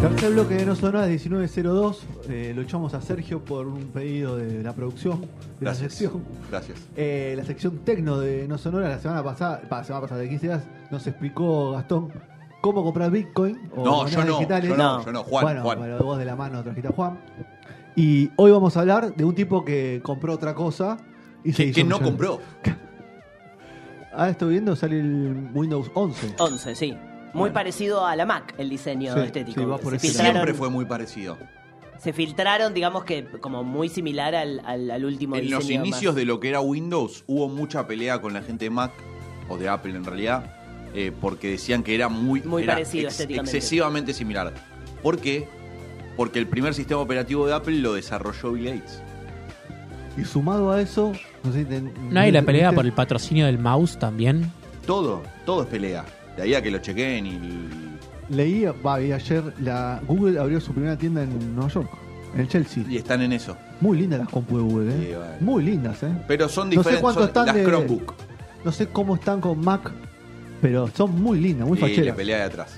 Tercer 0.00 0.32
bloque 0.32 0.54
de 0.54 0.66
No 0.66 0.74
Sonoras 0.76 1.08
1902. 1.08 2.02
Eh, 2.28 2.52
lo 2.54 2.62
echamos 2.62 2.94
a 2.94 3.00
Sergio 3.00 3.40
por 3.44 3.66
un 3.66 3.86
pedido 3.86 4.36
de 4.36 4.62
la 4.62 4.72
producción 4.72 5.22
de 5.22 5.26
Gracias. 5.60 5.82
la 5.82 5.88
sección. 5.90 6.24
Gracias. 6.50 6.78
Eh, 6.96 7.34
la 7.36 7.44
sección 7.44 7.78
tecno 7.78 8.18
de 8.20 8.46
No 8.46 8.58
Sonoras 8.58 8.90
la 8.90 8.98
semana 9.00 9.24
pasada, 9.24 9.62
pa, 9.68 9.82
semana 9.84 10.02
pasada 10.02 10.20
de 10.20 10.28
15 10.28 10.46
días, 10.46 10.62
nos 10.90 11.06
explicó 11.06 11.72
Gastón 11.72 12.12
cómo 12.60 12.84
comprar 12.84 13.10
Bitcoin 13.10 13.58
o 13.74 13.84
No, 13.84 14.06
yo 14.06 14.24
no, 14.24 14.32
digitales. 14.34 14.68
yo 14.70 14.76
no, 14.76 15.04
yo 15.04 15.12
no, 15.12 15.22
Juan, 15.24 15.44
bueno, 15.44 15.62
Juan. 15.62 15.78
bueno, 15.78 15.98
vos 15.98 16.18
de 16.18 16.24
la 16.24 16.36
mano 16.36 16.62
trajiste 16.62 16.88
a 16.88 16.92
Juan. 16.92 17.18
Y 17.96 18.30
hoy 18.36 18.50
vamos 18.50 18.76
a 18.76 18.80
hablar 18.80 19.14
de 19.16 19.24
un 19.24 19.34
tipo 19.34 19.64
que 19.64 20.00
compró 20.04 20.34
otra 20.34 20.54
cosa 20.54 20.98
y 21.42 21.52
se 21.52 21.64
¿Qué, 21.64 21.68
hizo 21.70 21.74
qué 21.76 21.84
no 21.84 22.00
compró? 22.00 22.40
Ah, 24.18 24.30
estoy 24.30 24.52
viendo, 24.52 24.74
sale 24.74 24.98
el 24.98 25.50
Windows 25.52 25.90
11. 25.92 26.36
11, 26.38 26.74
sí. 26.74 26.96
Muy 27.34 27.50
parecido 27.50 28.06
a 28.06 28.16
la 28.16 28.24
Mac, 28.26 28.54
el 28.58 28.68
diseño 28.70 29.12
Sí, 29.14 29.20
estético. 29.20 29.60
sí, 29.60 29.66
va 29.66 29.78
por 29.78 29.94
ese 29.94 30.08
Siempre 30.10 30.54
fue 30.54 30.70
muy 30.70 30.84
parecido. 30.84 31.36
se 32.02 32.12
filtraron, 32.12 32.72
digamos 32.74 33.04
que 33.04 33.24
como 33.40 33.62
muy 33.64 33.88
similar 33.88 34.34
al, 34.34 34.60
al, 34.64 34.90
al 34.90 35.04
último 35.04 35.36
En 35.36 35.42
diseño. 35.42 35.58
los 35.58 35.64
más- 35.66 35.86
inicios 35.88 36.14
de 36.14 36.24
lo 36.24 36.40
que 36.40 36.48
era 36.48 36.60
Windows 36.60 37.24
hubo 37.26 37.48
mucha 37.48 37.86
pelea 37.86 38.20
con 38.20 38.32
la 38.32 38.42
gente 38.42 38.66
de 38.66 38.70
Mac 38.70 38.92
o 39.48 39.56
de 39.58 39.68
Apple 39.68 39.94
en 39.96 40.04
realidad 40.04 40.52
eh, 40.94 41.12
porque 41.20 41.50
decían 41.50 41.82
que 41.82 41.94
era 41.94 42.08
muy, 42.08 42.40
Muy 42.42 42.62
era 42.62 42.74
parecido 42.74 43.08
estéticamente. 43.08 43.56
excesivamente 43.56 44.14
similar. 44.14 44.54
¿Por 45.02 45.18
qué? 45.18 45.46
Porque 46.16 46.38
el 46.38 46.46
primer 46.46 46.72
sistema 46.74 47.00
operativo 47.00 47.46
de 47.46 47.52
Apple 47.54 47.76
lo 47.80 47.92
desarrolló 47.92 48.52
Bill 48.52 48.64
Gates. 48.78 49.02
Y 50.16 50.24
sumado 50.24 50.72
a 50.72 50.80
eso, 50.80 51.12
no 51.44 51.52
sé 51.52 51.66
¿No 52.10 52.20
hay 52.20 52.32
la 52.32 52.40
pelea 52.42 52.72
por 52.72 52.86
el 52.86 52.92
patrocinio 52.92 53.44
del 53.44 53.58
mouse 53.58 53.98
también? 53.98 54.50
Todo, 54.86 55.22
todo 55.44 55.62
es 55.62 55.68
pelea. 55.68 56.04
De 56.36 56.42
ahí 56.42 56.54
a 56.54 56.62
que 56.62 56.70
lo 56.70 56.78
chequeen 56.78 57.26
y 57.26 57.38
Leí, 58.28 58.64
va, 58.84 59.00
y 59.00 59.12
ayer 59.12 59.42
la 59.60 60.00
Google 60.06 60.38
abrió 60.40 60.60
su 60.60 60.72
primera 60.72 60.96
tienda 60.98 61.22
en 61.22 61.54
Nueva 61.54 61.70
York, 61.70 61.88
en 62.34 62.40
el 62.40 62.48
Chelsea. 62.48 62.84
y 62.88 62.96
están 62.96 63.22
en 63.22 63.32
eso. 63.32 63.56
Muy 63.80 63.98
lindas 63.98 64.18
las 64.20 64.28
compu 64.28 64.56
de 64.56 64.62
Google, 64.64 64.90
¿eh? 64.92 64.98
Sí, 65.00 65.14
bueno. 65.16 65.32
Muy 65.40 65.62
lindas, 65.64 66.02
¿eh? 66.02 66.08
Pero 66.26 66.48
son 66.48 66.68
No 66.68 66.72
sé 66.72 66.76
diferentes. 66.78 67.02
cuánto 67.02 67.20
son 67.20 67.28
están 67.28 67.46
las 67.46 67.54
de- 67.54 67.64
Chromebook. 67.64 68.14
No 68.64 68.72
sé 68.72 68.88
cómo 68.88 69.14
están 69.14 69.40
con 69.40 69.60
Mac, 69.60 69.92
pero 70.60 70.88
son 70.88 71.22
muy 71.22 71.38
lindas, 71.38 71.68
muy 71.68 71.78
y 71.78 71.80
le 71.82 71.88
facheras. 71.88 72.16
pelea 72.16 72.36
de 72.38 72.42
atrás. 72.44 72.74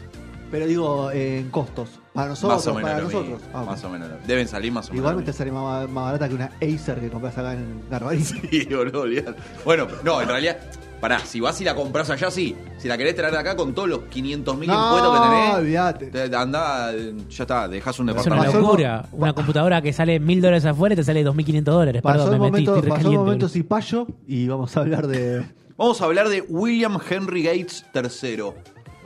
Pero 0.51 0.67
digo, 0.67 1.11
eh, 1.13 1.41
en 1.41 1.51
costos. 1.51 1.89
Para 2.13 2.29
nosotros, 2.31 2.59
más 2.59 2.67
o 2.67 2.75
menos 2.75 2.91
para 2.91 3.03
nosotros. 3.03 3.41
Ah. 3.55 3.63
Más 3.65 3.85
o 3.85 3.91
menos. 3.91 4.09
Deben 4.27 4.49
salir 4.49 4.73
más 4.73 4.87
o 4.89 4.91
menos. 4.93 5.01
Igualmente 5.03 5.31
lo 5.31 5.37
sale 5.37 5.53
más, 5.53 5.89
más 5.89 6.05
barata 6.05 6.29
que 6.29 6.35
una 6.35 6.51
Acer 6.61 7.01
que 7.01 7.09
compras 7.11 7.37
acá 7.39 7.53
en 7.55 7.81
Garbarín. 7.91 8.21
mismo. 8.21 8.41
Sí, 8.51 8.65
boludo, 8.75 9.01
olvidate. 9.03 9.39
Bueno, 9.65 9.87
no, 10.05 10.21
en 10.21 10.29
realidad. 10.29 10.59
Pará, 11.01 11.21
si 11.21 11.39
vas 11.41 11.61
y 11.61 11.65
la 11.65 11.75
compras 11.77 12.11
allá, 12.11 12.29
sí. 12.31 12.57
Si 12.79 12.89
la 12.89 12.99
querés 12.99 13.15
traer 13.15 13.37
acá 13.37 13.55
con 13.55 13.73
todos 13.73 13.89
los 13.89 14.01
500 14.11 14.57
mil 14.59 14.69
impuestos 14.69 15.13
que 15.13 15.19
no, 15.19 15.31
tenés, 15.31 15.55
olvídate. 15.55 16.07
te- 16.07 16.35
andá, 16.37 16.91
ya 16.93 17.45
está, 17.45 17.69
dejás 17.69 17.99
un 18.01 18.09
Es 18.09 18.15
una 18.15 18.23
departamento. 18.25 18.61
locura. 18.61 19.05
Una 19.13 19.33
computadora 19.33 19.81
que 19.81 19.93
sale 19.93 20.19
mil 20.19 20.41
dólares 20.41 20.65
afuera 20.65 20.95
y 20.95 20.97
te 20.97 21.05
sale 21.05 21.25
2.500 21.25 21.63
dólares. 21.63 22.03
Pasó 22.03 22.25
Perdón, 22.25 22.35
el 22.35 22.41
me 22.41 22.51
metí, 22.51 22.65
momento, 22.67 22.75
estoy 22.77 22.89
pasó 22.91 22.95
el 22.95 22.99
recaliente, 23.05 23.19
momento 23.25 23.47
boludo. 23.47 23.53
Cipayo 23.55 24.07
y 24.27 24.49
vamos 24.49 24.77
a 24.77 24.81
hablar 24.81 25.07
de. 25.07 25.47
Vamos 25.77 26.01
a 26.01 26.05
hablar 26.07 26.29
de 26.29 26.41
William 26.49 26.99
Henry 27.09 27.43
Gates 27.45 27.85
III. 27.95 28.43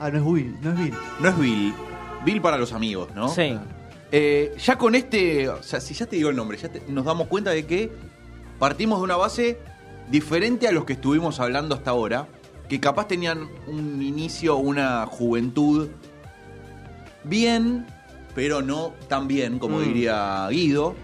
Ah, 0.01 0.11
no 0.11 0.17
es 0.19 0.25
Will, 0.25 0.57
no 0.63 0.73
es 0.73 0.79
Bill. 0.79 0.95
No 1.21 1.29
es 1.29 1.39
Bill. 1.39 1.75
Bill 2.25 2.41
para 2.41 2.57
los 2.57 2.73
amigos, 2.73 3.09
¿no? 3.15 3.29
Sí. 3.29 3.59
Eh, 4.11 4.55
ya 4.59 4.79
con 4.79 4.95
este, 4.95 5.49
o 5.51 5.63
sea, 5.63 5.81
si 5.81 5.93
ya 5.93 6.07
te 6.07 6.17
digo 6.17 6.31
el 6.31 6.37
nombre, 6.37 6.57
ya 6.57 6.69
te- 6.71 6.83
nos 6.89 7.05
damos 7.05 7.27
cuenta 7.29 7.51
de 7.51 7.67
que 7.67 7.91
partimos 8.59 8.99
de 8.99 9.05
una 9.05 9.17
base 9.17 9.59
diferente 10.13 10.69
a 10.69 10.73
los 10.73 10.85
que 10.85 10.93
estuvimos 10.93 11.41
hablando 11.41 11.75
hasta 11.75 11.91
ahora, 11.91 12.29
que 12.69 12.79
capaz 12.79 13.09
tenían 13.09 13.49
un 13.67 14.01
inicio, 14.03 14.57
una 14.57 15.05
juventud 15.07 15.89
bien, 17.25 17.87
pero 18.35 18.63
no 18.63 18.93
tan 19.09 19.27
bien, 19.27 19.59
como 19.59 19.79
Mm. 19.79 19.83
diría 19.85 20.49
Guido. 20.51 20.95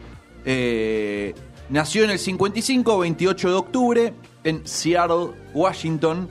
Eh, 0.44 1.34
nació 1.68 2.04
en 2.04 2.10
el 2.10 2.18
55, 2.18 2.98
28 2.98 3.48
de 3.48 3.54
octubre, 3.54 4.14
en 4.44 4.66
Seattle, 4.66 5.30
Washington. 5.54 6.28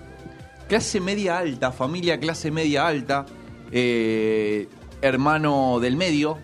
Clase 0.67 0.99
media 0.99 1.37
alta, 1.37 1.71
familia 1.71 2.19
clase 2.19 2.51
media 2.51 2.87
alta. 2.87 3.25
eh, 3.71 4.69
hermano 5.01 5.79
del 5.81 5.97
medio, 5.97 6.37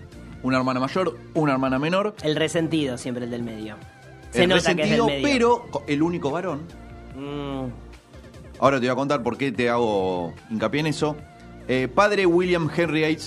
una 0.44 0.58
hermana 0.58 0.82
mayor, 0.82 1.18
una 1.36 1.54
hermana 1.54 1.80
menor. 1.80 2.16
El 2.22 2.36
resentido 2.36 2.98
siempre 2.98 3.24
el 3.24 3.32
del 3.32 3.44
medio. 3.44 3.78
Se 4.34 4.44
el 4.44 4.50
nota 4.50 4.76
que 4.76 4.82
es 4.84 4.90
del 4.90 5.00
resentido, 5.00 5.06
medio. 5.08 5.24
pero 5.70 5.84
el 5.88 6.02
único 6.04 6.32
varón. 6.32 6.62
Mm, 7.16 7.66
Ahora 8.60 8.78
te 8.80 8.86
voy 8.86 8.94
a 8.94 8.96
contar 8.96 9.24
por 9.24 9.38
qué 9.38 9.52
te 9.52 9.70
hago 9.70 10.34
hincapié 10.50 10.80
en 10.82 10.88
eso. 10.88 11.16
Eh, 11.68 11.88
padre 11.94 12.26
William 12.26 12.70
Henry 12.76 13.04
II 13.04 13.18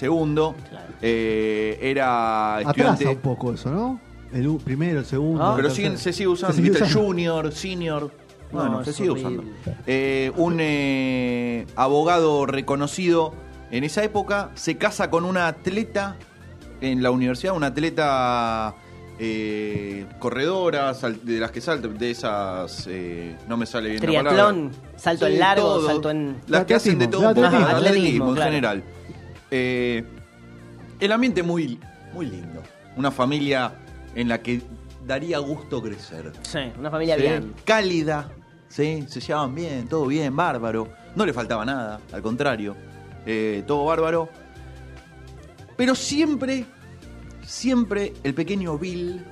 Claro. 0.00 0.54
eh, 1.02 1.78
era 1.80 2.56
Atrasa 2.56 2.70
estudiante. 2.70 3.06
un 3.08 3.16
poco 3.18 3.52
eso, 3.52 3.70
¿no? 3.70 4.00
El 4.32 4.56
primero, 4.64 4.98
el 5.00 5.04
segundo. 5.06 5.42
Ah, 5.44 5.52
Pero 5.56 5.70
siguen, 5.70 5.96
se 5.96 6.12
sigue 6.12 6.26
usando, 6.28 6.54
Se 6.54 6.60
sigue 6.60 6.70
¿viste? 6.70 6.84
usando. 6.84 7.06
Junior, 7.06 7.52
senior. 7.52 8.10
Bueno, 8.50 8.70
No, 8.70 8.84
se 8.84 8.92
sigue 8.92 9.10
horrible. 9.10 9.38
usando. 9.60 9.80
Eh, 9.86 10.32
un 10.36 10.56
eh, 10.60 11.66
abogado 11.76 12.46
reconocido 12.46 13.32
en 13.70 13.84
esa 13.84 14.02
época 14.02 14.50
se 14.54 14.76
casa 14.76 15.08
con 15.10 15.24
una 15.24 15.46
atleta 15.46 16.16
en 16.80 17.02
la 17.02 17.10
universidad, 17.12 17.54
una 17.54 17.68
atleta 17.68 18.74
eh, 19.18 20.06
corredora, 20.18 20.92
sal- 20.94 21.20
de 21.22 21.38
las 21.38 21.50
que 21.50 21.60
saltan, 21.60 21.96
de 21.96 22.10
esas. 22.10 22.86
eh, 22.88 23.36
no 23.48 23.56
me 23.56 23.66
sale 23.66 23.90
bien 23.90 24.00
la 24.02 24.06
palabra. 24.06 24.30
Triatlón, 24.30 24.70
salto 24.96 25.26
Sí, 25.26 25.32
en 25.34 25.38
largo, 25.38 25.62
todo. 25.62 25.86
salto 25.86 26.10
en. 26.10 26.36
Las 26.48 26.64
que 26.64 26.74
hacen 26.74 26.98
de 26.98 27.06
todo, 27.06 27.28
un 27.28 27.34
poco, 27.34 27.46
atletismo. 27.46 27.76
atletismo, 27.76 28.30
en 28.36 28.42
general. 28.42 28.84
Eh, 29.50 30.04
el 31.00 31.12
ambiente 31.12 31.42
muy, 31.42 31.78
muy 32.12 32.26
lindo. 32.26 32.62
Una 32.96 33.10
familia 33.10 33.72
en 34.14 34.28
la 34.28 34.40
que 34.42 34.62
daría 35.06 35.38
gusto 35.38 35.82
crecer. 35.82 36.32
Sí, 36.42 36.58
una 36.78 36.90
familia 36.90 37.16
Sí, 37.16 37.22
bien. 37.22 37.54
Cálida, 37.64 38.30
¿sí? 38.68 39.04
se 39.08 39.20
llevaban 39.20 39.54
bien, 39.54 39.86
todo 39.88 40.06
bien, 40.06 40.34
bárbaro. 40.34 40.88
No 41.14 41.24
le 41.26 41.32
faltaba 41.32 41.64
nada, 41.64 42.00
al 42.12 42.22
contrario. 42.22 42.74
todo 43.66 43.84
bárbaro. 43.84 44.28
Pero 45.76 45.94
siempre, 45.94 46.64
siempre 47.46 48.12
el 48.22 48.34
pequeño 48.34 48.78
Bill 48.78 49.24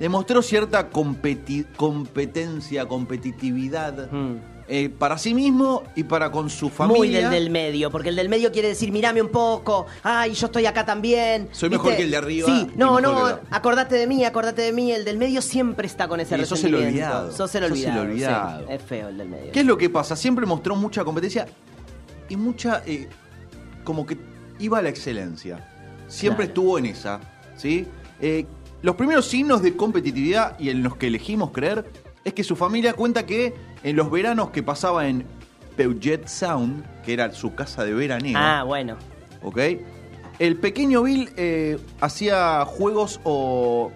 demostró 0.00 0.42
cierta 0.42 0.90
competi- 0.90 1.66
competencia, 1.76 2.86
competitividad 2.86 4.10
Mm. 4.10 4.36
eh, 4.66 4.88
para 4.88 5.18
sí 5.18 5.34
mismo 5.34 5.82
y 5.94 6.04
para 6.04 6.30
con 6.30 6.48
su 6.50 6.70
familia. 6.70 6.98
Muy 6.98 7.08
del 7.10 7.30
del 7.30 7.50
medio, 7.50 7.90
porque 7.90 8.08
el 8.08 8.16
del 8.16 8.28
medio 8.30 8.50
quiere 8.50 8.68
decir, 8.68 8.90
mirame 8.90 9.20
un 9.20 9.28
poco, 9.28 9.86
ay, 10.02 10.32
yo 10.32 10.46
estoy 10.46 10.64
acá 10.66 10.84
también. 10.86 11.48
Soy 11.52 11.68
mejor 11.70 11.94
que 11.96 12.02
el 12.02 12.10
de 12.10 12.16
arriba 12.16 12.46
Sí, 12.48 12.68
y 12.74 12.76
no, 12.78 12.98
no, 13.00 13.28
el 13.28 13.36
acordate 13.50 13.94
de 13.96 14.06
mí, 14.06 14.24
acordate 14.24 14.62
de 14.62 14.72
mí. 14.72 14.90
El 14.90 15.04
del 15.04 15.18
medio 15.18 15.42
siempre 15.42 15.86
está 15.86 16.08
con 16.08 16.18
ese 16.20 16.36
Sí, 16.38 16.44
sos 16.46 16.64
el 16.64 16.72
resentimiento. 16.72 17.10
olvidado. 17.10 17.30
Sos 17.32 17.54
el 17.54 17.62
Sos 17.62 17.64
el 17.64 17.72
olvidado. 17.72 18.02
sí. 18.04 18.10
olvidado. 18.10 18.68
Es 18.70 18.82
feo 18.82 19.08
el 19.08 19.18
del 19.18 19.28
medio. 19.28 19.52
¿Qué 19.52 19.60
es 19.60 19.66
lo 19.66 19.76
que 19.76 19.90
pasa? 19.90 20.16
Siempre 20.16 20.46
mostró 20.46 20.74
mucha 20.76 21.04
competencia 21.04 21.46
y 22.28 22.36
mucha. 22.36 22.82
eh, 22.86 23.08
como 23.84 24.06
que 24.06 24.16
iba 24.58 24.78
a 24.78 24.82
la 24.82 24.88
excelencia. 24.88 25.70
Siempre 26.08 26.46
Claro. 26.46 26.48
estuvo 26.48 26.78
en 26.78 26.86
esa. 26.86 27.20
¿Sí? 27.56 27.86
Eh, 28.20 28.46
los 28.82 28.96
primeros 28.96 29.26
signos 29.26 29.62
de 29.62 29.76
competitividad 29.76 30.58
y 30.58 30.70
en 30.70 30.82
los 30.82 30.96
que 30.96 31.06
elegimos 31.08 31.50
creer 31.52 31.84
es 32.24 32.32
que 32.34 32.44
su 32.44 32.56
familia 32.56 32.92
cuenta 32.94 33.24
que 33.26 33.54
en 33.82 33.96
los 33.96 34.10
veranos 34.10 34.50
que 34.50 34.62
pasaba 34.62 35.08
en 35.08 35.24
Puget 35.76 36.26
Sound, 36.28 36.84
que 37.02 37.12
era 37.14 37.32
su 37.32 37.54
casa 37.54 37.84
de 37.84 37.92
veraneo, 37.94 38.36
Ah, 38.38 38.62
bueno. 38.64 38.96
¿ok? 39.42 39.58
El 40.38 40.56
pequeño 40.56 41.02
Bill 41.02 41.30
eh, 41.36 41.78
hacía 42.00 42.64
juegos 42.66 43.20
o. 43.24 43.92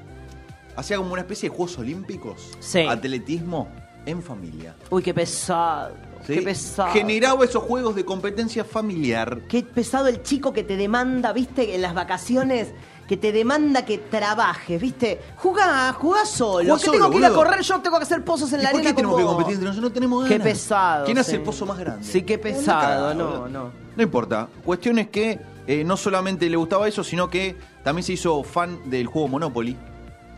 hacía 0.76 0.96
como 0.98 1.12
una 1.12 1.22
especie 1.22 1.48
de 1.48 1.56
juegos 1.56 1.78
olímpicos. 1.78 2.50
Sí. 2.60 2.80
Atletismo 2.80 3.68
en 4.06 4.22
familia. 4.22 4.74
Uy, 4.90 5.02
qué 5.02 5.12
pesado. 5.12 5.94
¿sí? 6.26 6.34
Qué 6.34 6.42
pesado. 6.42 6.92
Generaba 6.92 7.44
esos 7.44 7.62
juegos 7.62 7.94
de 7.96 8.04
competencia 8.04 8.64
familiar. 8.64 9.40
Qué 9.48 9.62
pesado 9.62 10.06
el 10.06 10.22
chico 10.22 10.52
que 10.52 10.62
te 10.62 10.76
demanda, 10.76 11.32
viste, 11.32 11.74
en 11.74 11.82
las 11.82 11.94
vacaciones, 11.94 12.72
que 13.08 13.16
te 13.16 13.32
demanda 13.32 13.84
que 13.84 13.98
trabajes, 13.98 14.80
¿viste? 14.80 15.18
Jugá, 15.36 15.92
jugá 15.94 16.24
solo. 16.26 16.64
Jugá 16.64 16.76
que 16.78 16.84
solo, 16.84 16.92
tengo 16.98 17.10
que 17.10 17.16
ir 17.18 17.24
a 17.24 17.28
boludo. 17.30 17.44
correr, 17.44 17.62
yo 17.62 17.80
tengo 17.80 17.96
que 17.96 18.02
hacer 18.04 18.22
pozos 18.24 18.52
en 18.52 18.60
¿Y 18.60 18.62
la 18.64 18.70
por 18.70 18.78
arena 18.80 18.90
qué 18.90 18.94
tenemos 18.96 19.16
que 19.16 19.22
vos. 19.24 19.32
competir 19.32 19.54
entre 19.54 19.68
nosotros? 19.68 19.90
No 19.90 19.94
tenemos 19.94 20.24
ganas. 20.24 20.38
Qué 20.38 20.44
pesado. 20.44 21.04
¿Quién 21.06 21.18
hace 21.18 21.30
sí. 21.30 21.36
el 21.38 21.42
pozo 21.42 21.66
más 21.66 21.78
grande? 21.78 22.04
Sí, 22.04 22.22
qué 22.22 22.38
pesado. 22.38 23.14
No, 23.14 23.48
no. 23.48 23.70
No 23.96 24.02
importa. 24.02 24.48
Cuestión 24.64 24.98
es 24.98 25.08
que 25.08 25.40
eh, 25.66 25.82
no 25.84 25.96
solamente 25.96 26.48
le 26.50 26.56
gustaba 26.56 26.86
eso, 26.86 27.02
sino 27.02 27.28
que 27.30 27.56
también 27.82 28.04
se 28.04 28.12
hizo 28.12 28.42
fan 28.44 28.78
del 28.90 29.06
juego 29.06 29.26
Monopoly. 29.28 29.76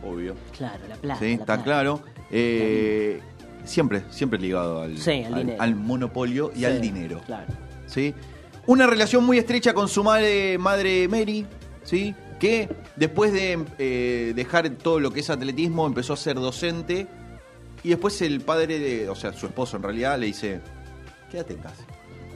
Obvio. 0.03 0.35
Claro, 0.57 0.79
la 0.87 0.95
plata. 0.95 1.19
Sí, 1.19 1.25
la 1.27 1.31
está 1.33 1.45
plata. 1.45 1.63
claro. 1.63 2.01
Eh, 2.31 3.21
siempre, 3.65 4.03
siempre 4.09 4.39
ligado 4.39 4.81
al, 4.81 4.97
Sí, 4.97 5.23
al 5.23 5.35
dinero. 5.35 5.61
al 5.61 5.75
monopolio 5.75 6.51
y 6.55 6.59
Sí, 6.59 6.65
al 6.65 6.81
dinero. 6.81 7.21
Claro. 7.25 7.51
¿sí? 7.85 8.15
Una 8.65 8.87
relación 8.87 9.25
muy 9.25 9.37
estrecha 9.37 9.73
con 9.73 9.87
su 9.89 10.03
madre, 10.03 10.57
madre 10.57 11.07
Mary, 11.07 11.45
¿sí? 11.83 12.15
Que 12.41 12.67
después 12.95 13.31
de 13.31 13.63
eh, 13.77 14.33
dejar 14.35 14.67
todo 14.71 14.99
lo 14.99 15.11
que 15.13 15.19
es 15.19 15.29
atletismo 15.29 15.85
empezó 15.85 16.13
a 16.13 16.17
ser 16.17 16.35
docente 16.37 17.05
y 17.83 17.89
después 17.89 18.19
el 18.23 18.41
padre, 18.41 18.79
de, 18.79 19.07
o 19.09 19.15
sea, 19.15 19.31
su 19.31 19.45
esposo 19.45 19.77
en 19.77 19.83
realidad, 19.83 20.17
le 20.17 20.25
dice, 20.25 20.59
quédate 21.31 21.53
en 21.53 21.59
casa. 21.59 21.83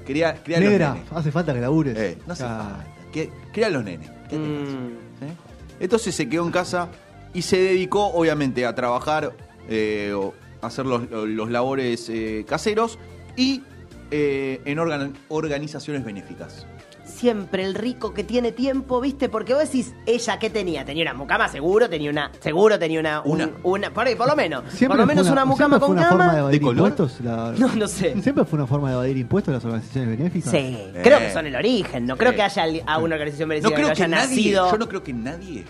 Cría, 0.06 0.36
cría 0.44 0.58
a 0.58 0.60
los 0.60 0.70
Negra, 0.70 0.94
nenes. 0.94 1.12
hace 1.12 1.32
falta 1.32 1.54
que 1.56 1.60
labures. 1.62 1.98
Eh, 1.98 2.18
no 2.28 2.34
hace 2.34 2.44
Ah, 2.44 2.84
falta. 2.86 3.12
Que- 3.12 3.32
Cría 3.52 3.66
a 3.68 3.70
los 3.72 3.84
nenes. 3.84 4.08
Quédate 4.30 4.36
en 4.46 4.66
casa. 4.66 4.78
Mm. 4.78 5.80
Entonces 5.80 6.14
se 6.16 6.30
quedó 6.30 6.46
en 6.46 6.52
casa 6.52 6.90
y 7.34 7.42
se 7.42 7.58
dedicó, 7.58 8.06
obviamente, 8.06 8.66
a 8.68 8.76
trabajar, 8.76 9.34
eh, 9.68 10.14
o 10.16 10.34
hacer 10.62 10.86
los, 10.86 11.10
los 11.10 11.50
labores 11.50 12.08
eh, 12.10 12.46
caseros 12.48 13.00
y 13.36 13.64
eh, 14.12 14.62
en 14.66 14.78
organ- 14.78 15.16
organizaciones 15.30 16.06
benéficas. 16.06 16.68
Siempre 17.16 17.64
el 17.64 17.76
rico 17.76 18.14
que 18.14 18.24
tiene 18.26 18.52
tiempo, 18.52 19.00
¿viste? 19.00 19.30
Porque 19.30 19.54
vos 19.54 19.64
decís, 19.64 19.94
ella, 20.06 20.38
¿qué 20.38 20.50
tenía? 20.50 20.84
Tenía 20.84 21.04
una 21.04 21.14
mucama, 21.14 21.48
seguro 21.48 21.90
tenía 21.90 22.10
una. 22.10 22.30
Seguro 22.42 22.78
tenía 22.78 23.00
una. 23.00 23.22
un- 23.22 23.36
Una. 23.42 23.50
una 23.64 23.94
por, 23.94 24.06
ahí, 24.08 24.16
por 24.16 24.28
lo 24.28 24.36
menos. 24.36 24.64
siempre 24.70 24.88
por 24.90 24.98
lo 25.00 25.06
menos 25.06 25.30
una, 25.30 25.46
mucama 25.46 25.80
con 25.80 25.92
una 25.92 26.04
cama. 26.10 26.12
forma 26.18 26.34
de 26.34 26.40
evadir 26.40 26.60
¿De 26.60 26.66
color? 26.66 26.90
impuestos. 26.90 27.22
la- 27.22 27.54
No, 27.58 27.74
no 27.74 27.88
sé. 27.88 28.22
Siempre 28.22 28.44
fue 28.44 28.58
una 28.60 28.68
forma 28.68 28.90
de 28.90 28.96
evadir 28.96 29.18
impuestos 29.18 29.54
las 29.54 29.64
organizaciones 29.64 30.18
benéficas. 30.18 30.52
Sí, 30.52 30.78
creo 31.04 31.20
que 31.20 31.32
son 31.32 31.46
el 31.46 31.56
origen. 31.56 32.06
No 32.06 32.18
creo 32.18 32.34
que 32.36 32.42
haya 32.42 32.64
ali- 32.64 32.82
a 32.86 32.98
una 32.98 33.16
organización 33.16 33.48
No 33.48 33.50
merecida 33.50 33.70
que 33.70 33.76
creo 33.76 33.88
que 33.88 33.92
haya 33.94 34.08
nadie, 34.10 34.36
nacido. 34.36 34.72
yo 34.72 34.78
no 34.78 34.88
creo 34.90 35.04
que 35.04 35.14
nadie 35.14 35.64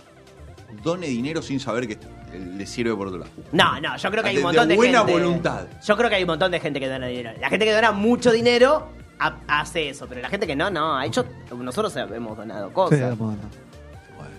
done 0.83 1.07
dinero 1.07 1.41
sin 1.41 1.59
saber 1.59 1.87
que 1.87 1.97
le 2.37 2.65
sirve 2.65 2.95
por 2.95 3.07
otro 3.07 3.19
lado. 3.19 3.31
No, 3.51 3.79
no, 3.81 3.95
yo 3.97 4.11
creo 4.11 4.23
que 4.23 4.29
hay 4.29 4.35
De- 4.35 4.41
un 4.41 4.47
montón 4.47 4.67
de 4.67 4.73
de, 4.73 4.77
buena 4.77 4.97
gente. 4.99 5.13
voluntad. 5.13 5.67
Yo 5.85 5.95
creo 5.97 6.09
que 6.09 6.15
hay 6.15 6.23
un 6.23 6.27
montón 6.27 6.51
de 6.51 6.59
gente 6.59 6.79
que 6.79 6.87
dona 6.89 7.07
dinero. 7.07 7.31
La 7.39 7.49
gente 7.49 7.65
que 7.65 7.71
dona 7.73 7.91
mucho 7.91 8.31
dinero 8.31 8.87
ha- 9.19 9.37
hace 9.47 9.89
eso, 9.89 10.07
pero 10.07 10.21
la 10.21 10.29
gente 10.29 10.45
que 10.47 10.55
no, 10.55 10.69
no. 10.69 10.97
Ha 10.97 11.05
hecho, 11.05 11.25
nosotros 11.57 11.95
hemos 11.95 12.37
donado 12.37 12.67
Sí, 12.69 12.73
cosas. 12.73 13.17
bueno. 13.17 13.39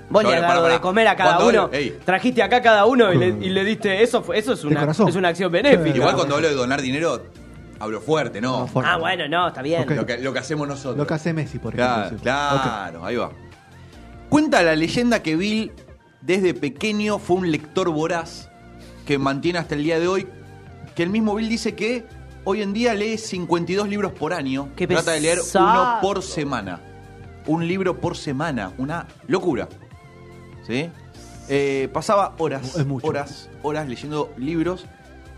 Vos 0.08 0.22
le 0.22 0.36
has 0.36 0.42
dado 0.42 0.66
de 0.68 0.80
comer 0.80 1.08
a 1.08 1.16
cada 1.16 1.36
Cuando 1.36 1.64
uno. 1.64 1.70
ey. 1.72 1.98
Trajiste 2.04 2.40
acá 2.42 2.56
a 2.58 2.62
cada 2.62 2.84
uno 2.86 3.12
y 3.12 3.18
le, 3.18 3.26
y 3.26 3.48
le 3.50 3.64
diste. 3.64 4.02
Eso 4.02 4.22
fue, 4.22 4.38
eso 4.38 4.52
es 4.52 4.62
una, 4.64 4.84
es 4.90 4.98
una 5.16 5.28
acción 5.28 5.50
benéfica. 5.50 5.96
Igual 5.96 6.14
cuando 6.14 6.36
hablo 6.36 6.46
de 6.48 6.54
donar 6.54 6.80
dinero, 6.80 7.24
hablo 7.80 8.00
fuerte, 8.00 8.40
¿no? 8.40 8.60
No, 8.60 8.66
fuerte. 8.68 8.90
Ah, 8.92 8.98
bueno, 8.98 9.26
no, 9.28 9.48
está 9.48 9.62
bien. 9.62 9.84
Lo, 9.96 10.06
que, 10.06 10.18
lo 10.18 10.32
que 10.32 10.38
hacemos 10.38 10.68
nosotros. 10.68 10.96
Lo 10.96 11.06
que 11.08 11.14
hace 11.14 11.32
Messi, 11.32 11.58
por 11.58 11.74
ejemplo. 11.74 12.18
Claro, 12.22 12.60
claro, 12.62 13.04
ahí 13.04 13.16
va. 13.16 13.30
Cuenta 14.28 14.62
la 14.62 14.76
leyenda 14.76 15.22
que 15.22 15.34
Bill 15.34 15.72
desde 16.20 16.54
pequeño 16.54 17.18
fue 17.18 17.36
un 17.38 17.50
lector 17.50 17.90
voraz 17.90 18.48
que 19.06 19.18
mantiene 19.18 19.58
hasta 19.58 19.74
el 19.74 19.82
día 19.82 19.98
de 19.98 20.06
hoy, 20.08 20.28
que 20.94 21.02
el 21.02 21.10
mismo 21.10 21.34
Bill 21.34 21.48
dice 21.48 21.74
que 21.74 22.04
hoy 22.46 22.62
en 22.62 22.72
día 22.72 22.94
lee 22.94 23.18
52 23.18 23.88
libros 23.88 24.12
por 24.12 24.32
año, 24.32 24.70
Qué 24.76 24.86
trata 24.86 25.12
de 25.12 25.20
leer 25.20 25.38
pesado. 25.38 25.66
uno 25.66 25.98
por 26.00 26.22
semana. 26.22 26.80
Un 27.46 27.66
libro 27.68 28.00
por 28.00 28.16
semana, 28.16 28.72
una 28.78 29.06
locura. 29.28 29.68
¿Sí? 30.66 30.88
Eh, 31.48 31.88
pasaba 31.92 32.34
horas, 32.38 32.74
Es 32.76 32.86
mucho. 32.86 33.06
horas, 33.06 33.50
horas 33.62 33.86
leyendo 33.88 34.32
libros 34.36 34.86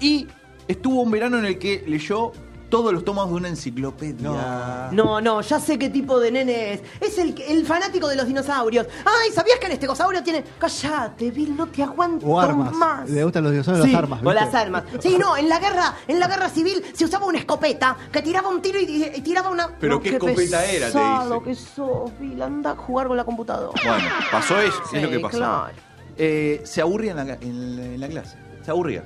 y 0.00 0.26
estuvo 0.68 1.02
un 1.02 1.10
verano 1.10 1.38
en 1.38 1.44
el 1.46 1.58
que 1.58 1.84
leyó 1.86 2.32
todos 2.68 2.92
los 2.92 3.04
tomos 3.04 3.28
de 3.28 3.34
una 3.34 3.48
enciclopedia. 3.48 4.88
No, 4.92 5.20
no, 5.20 5.40
ya 5.40 5.58
sé 5.60 5.78
qué 5.78 5.88
tipo 5.88 6.20
de 6.20 6.30
nene 6.30 6.74
es. 6.74 6.82
Es 7.00 7.18
el, 7.18 7.34
el 7.48 7.64
fanático 7.66 8.08
de 8.08 8.16
los 8.16 8.26
dinosaurios. 8.26 8.86
Ay, 9.04 9.30
¿sabías 9.32 9.58
que 9.58 9.66
el 9.66 9.72
estegosaurio 9.72 10.22
tiene. 10.22 10.44
Cállate, 10.58 11.30
Bill, 11.30 11.56
no 11.56 11.66
te 11.66 11.82
aguanto 11.82 12.26
O 12.26 12.38
armas. 12.40 12.72
más. 12.72 13.08
Le 13.10 13.24
gustan 13.24 13.44
los 13.44 13.52
dinosaurios 13.52 13.86
Sí, 13.86 13.92
las 13.92 14.02
armas. 14.02 14.20
o 14.20 14.28
¿viste? 14.28 14.34
las 14.44 14.54
armas. 14.54 14.84
Sí, 15.00 15.16
no, 15.18 15.36
en 15.36 15.48
la 15.48 15.58
guerra, 15.58 15.94
en 16.06 16.20
la 16.20 16.26
guerra 16.28 16.48
civil 16.48 16.82
se 16.92 17.04
usaba 17.04 17.26
una 17.26 17.38
escopeta 17.38 17.96
que 18.12 18.22
tiraba 18.22 18.48
un 18.48 18.60
tiro 18.60 18.78
y, 18.80 19.20
tiraba 19.22 19.50
una. 19.50 19.68
Pero 19.80 19.94
No, 19.94 20.00
qué 20.02 20.10
escopeta 20.10 20.64
era, 20.64 20.86
te 20.86 20.92
pesado 20.92 21.34
dice. 21.40 21.44
que 21.44 21.54
sos, 21.54 22.18
Bill, 22.20 22.40
anda 22.42 22.72
a 22.72 22.76
jugar 22.76 23.08
con 23.08 23.16
la 23.16 23.24
computadora. 23.24 23.80
Bueno, 23.84 24.08
pasó 24.30 24.60
eso, 24.60 24.76
es 24.92 25.02
lo 25.02 25.08
Sí, 25.08 25.14
que 25.14 25.20
pasó. 25.20 25.38
claro. 25.38 25.70
Eh, 26.16 26.60
se 26.64 26.80
aburría 26.82 27.12
en 27.12 27.16
la, 27.16 27.22
en 27.22 27.76
la- 27.76 27.84
en 27.94 28.00
la 28.00 28.08
clase, 28.08 28.36
se 28.64 28.70
aburría. 28.70 29.04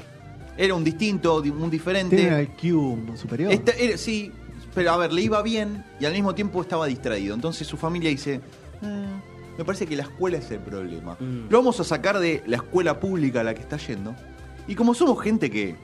Era 0.65 0.75
un 0.75 0.85
distinto, 0.85 1.41
di- 1.41 1.51
un 1.51 1.69
diferente. 1.71 2.17
Tiene 2.17 2.37
un 2.37 2.43
IQ 2.43 3.17
superior. 3.19 3.53
Era- 3.53 3.97
sí, 3.97 4.31
pero 4.75 4.93
a 4.93 4.97
ver, 4.97 5.13
le 5.13 5.23
iba 5.23 5.43
bien 5.43 5.85
y 5.99 6.05
al 6.05 6.13
mismo 6.13 6.35
tiempo 6.35 6.61
estaba 6.63 6.87
distraído. 6.87 7.35
Entonces 7.35 7.67
su 7.67 7.77
familia 7.77 8.11
dice, 8.11 8.35
"Eh, 8.83 9.07
me 9.59 9.65
parece 9.65 9.87
que 9.87 9.97
la 9.97 10.05
escuela 10.05 10.39
es 10.39 10.51
el 10.51 10.61
problema. 10.61 11.17
Mm. 11.19 11.49
Lo 11.51 11.59
vamos 11.59 11.81
a 11.81 11.85
sacar 11.85 12.19
de 12.21 12.43
la 12.47 12.57
escuela 12.59 13.01
pública 13.01 13.41
a 13.41 13.45
la 13.45 13.55
que 13.55 13.61
está 13.63 13.77
yendo. 13.77 14.15
Y 14.69 14.75
como 14.77 14.95
somos 14.95 15.21
gente 15.21 15.51
que, 15.51 15.75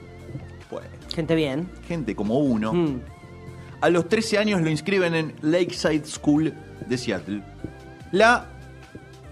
pues, 0.69 0.85
Gente 1.13 1.35
bien. 1.35 1.67
gente 1.87 2.15
como 2.15 2.39
uno, 2.39 2.73
Mm. 2.73 2.99
a 3.81 3.89
los 3.89 4.07
13 4.07 4.37
años 4.37 4.61
lo 4.61 4.69
inscriben 4.69 5.13
en 5.13 5.33
Lakeside 5.41 6.05
School 6.05 6.53
de 6.87 6.97
Seattle. 6.97 7.43
La 8.13 8.47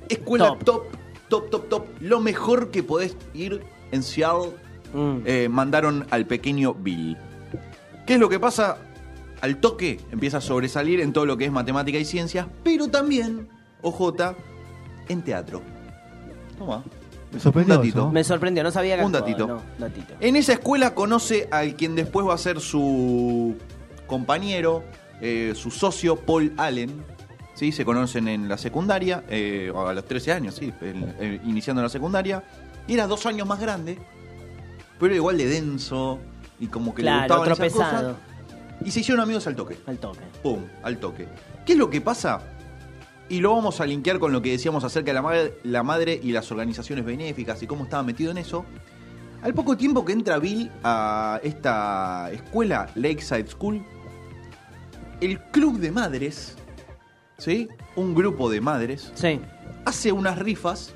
escuela 0.09 0.49
Top. 0.49 0.63
top, 0.65 0.83
top, 1.29 1.49
top, 1.49 1.69
top. 1.69 1.85
Lo 2.01 2.19
mejor 2.19 2.69
que 2.69 2.83
podés 2.83 3.15
ir 3.33 3.61
en 3.91 4.03
Seattle. 4.03 4.51
Mm. 4.93 5.17
eh, 5.25 5.47
mandaron 5.49 6.05
al 6.09 6.25
pequeño 6.25 6.73
Bill. 6.73 7.17
¿Qué 8.05 8.13
es 8.13 8.19
lo 8.19 8.29
que 8.29 8.39
pasa? 8.39 8.77
Al 9.41 9.57
toque 9.57 9.99
empieza 10.11 10.37
a 10.37 10.41
sobresalir 10.41 10.99
en 11.01 11.13
todo 11.13 11.25
lo 11.25 11.37
que 11.37 11.45
es 11.45 11.51
matemática 11.51 11.97
y 11.97 12.05
ciencias, 12.05 12.47
pero 12.63 12.87
también, 12.87 13.47
OJ, 13.81 14.35
en 15.09 15.21
teatro. 15.21 15.61
Toma. 16.57 16.83
Me 17.31 17.39
sorprendió 17.41 17.75
Un 17.75 17.81
datito. 17.81 17.99
eso. 17.99 18.11
Me 18.11 18.23
sorprendió, 18.23 18.63
no 18.63 18.71
sabía 18.71 18.97
que 18.97 19.03
Un 19.03 19.11
datito. 19.11 19.45
no, 19.47 19.61
datito. 19.77 20.13
En 20.21 20.35
esa 20.37 20.53
escuela 20.53 20.95
conoce 20.95 21.47
al 21.51 21.75
quien 21.75 21.93
después 21.93 22.25
va 22.25 22.33
a 22.33 22.37
ser 22.37 22.61
su 22.61 23.55
compañero, 24.07 24.83
eh, 25.21 25.51
su 25.55 25.69
socio 25.69 26.15
Paul 26.15 26.53
Allen. 26.57 27.03
¿sí? 27.53 27.71
Se 27.71 27.83
conocen 27.83 28.27
en 28.27 28.47
la 28.47 28.57
secundaria, 28.57 29.23
eh, 29.29 29.71
a 29.75 29.91
los 29.93 30.05
13 30.05 30.31
años, 30.31 30.55
sí, 30.55 30.71
el- 30.81 31.15
el- 31.19 31.41
iniciando 31.45 31.81
la 31.81 31.89
secundaria. 31.89 32.43
Y 32.87 32.93
era 32.93 33.07
dos 33.07 33.25
años 33.25 33.45
más 33.47 33.59
grande, 33.59 33.97
pero 34.99 35.13
igual 35.15 35.37
de 35.37 35.45
denso 35.47 36.19
y 36.59 36.67
como 36.67 36.93
que 36.95 37.01
le 37.03 37.09
Claro, 37.09 37.21
gustaban 37.35 37.41
otro 37.51 37.65
esas 37.65 37.77
pesado. 37.77 38.13
cosas. 38.13 38.27
Y 38.85 38.91
se 38.91 38.99
hicieron 39.01 39.21
amigos 39.23 39.47
al 39.47 39.55
toque. 39.55 39.77
Al 39.87 39.97
toque. 39.97 40.19
Pum, 40.43 40.59
al 40.83 40.97
toque. 40.97 41.27
¿Qué 41.65 41.73
es 41.73 41.77
lo 41.79 41.89
que 41.89 41.99
pasa? 42.01 42.41
Y 43.29 43.39
lo 43.39 43.53
vamos 43.53 43.81
a 43.81 43.85
linkear 43.85 44.19
con 44.19 44.31
lo 44.31 44.41
que 44.41 44.51
decíamos 44.51 44.83
acerca 44.83 45.07
de 45.07 45.13
la 45.15 45.21
madre, 45.21 45.53
la 45.63 45.83
madre 45.83 46.19
y 46.21 46.31
las 46.31 46.49
organizaciones 46.51 47.03
benéficas 47.03 47.61
y 47.61 47.67
cómo 47.67 47.83
estaba 47.83 48.03
metido 48.03 48.31
en 48.31 48.37
eso. 48.37 48.65
Al 49.41 49.53
poco 49.53 49.75
tiempo 49.77 50.05
que 50.05 50.13
entra 50.13 50.39
Bill 50.39 50.71
a 50.83 51.39
esta 51.43 52.29
escuela, 52.31 52.89
Lakeside 52.95 53.47
School, 53.47 53.83
el 55.21 55.39
club 55.51 55.79
de 55.79 55.91
madres, 55.91 56.55
¿sí? 57.37 57.67
Un 57.95 58.15
grupo 58.15 58.49
de 58.49 58.61
madres, 58.61 59.11
Sí. 59.15 59.39
hace 59.85 60.11
unas 60.11 60.37
rifas 60.39 60.93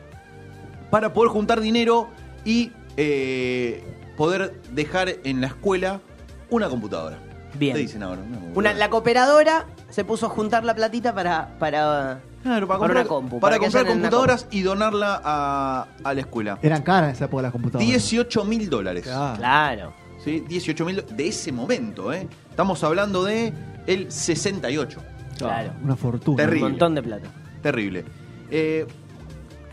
para 0.89 1.13
poder 1.13 1.31
juntar 1.31 1.59
dinero 1.59 2.07
y 2.45 2.71
eh, 2.97 3.83
poder 4.17 4.61
dejar 4.71 5.09
en 5.23 5.41
la 5.41 5.47
escuela 5.47 6.01
una 6.49 6.69
computadora. 6.69 7.17
Bien. 7.57 7.75
¿Qué 7.75 7.81
dicen 7.81 8.03
ahora? 8.03 8.21
Una 8.55 8.73
la 8.73 8.89
cooperadora 8.89 9.65
se 9.89 10.05
puso 10.05 10.27
a 10.27 10.29
juntar 10.29 10.63
la 10.63 10.73
platita 10.75 11.13
para. 11.13 11.57
para 11.59 12.21
Claro, 12.43 12.67
para 12.67 12.79
comprar, 12.79 12.97
una 13.01 13.07
compu, 13.07 13.39
para 13.39 13.55
que 13.57 13.65
comprar 13.65 13.85
hayan 13.85 13.97
una 13.99 14.09
computadoras 14.09 14.47
y 14.49 14.61
donarla 14.63 15.21
a, 15.23 15.87
a 16.03 16.13
la 16.13 16.21
escuela. 16.21 16.57
Eran 16.63 16.81
caras 16.81 17.09
en 17.09 17.15
esa 17.15 17.25
época 17.25 17.43
las 17.43 17.51
computadoras. 17.51 17.87
18 17.87 18.45
mil 18.45 18.67
dólares. 18.67 19.03
Claro. 19.03 19.93
¿sí? 20.23 20.43
18 20.47 20.85
mil 20.85 21.05
de 21.07 21.27
ese 21.27 21.51
momento, 21.51 22.11
¿eh? 22.11 22.27
Estamos 22.49 22.83
hablando 22.83 23.23
de 23.23 23.53
el 23.85 24.11
68. 24.11 25.01
Claro. 25.37 25.71
Una 25.83 25.95
fortuna. 25.95 26.37
Terrible. 26.37 26.65
Un 26.65 26.71
montón 26.71 26.95
de 26.95 27.03
plata. 27.03 27.29
Terrible. 27.61 28.05
Eh, 28.49 28.87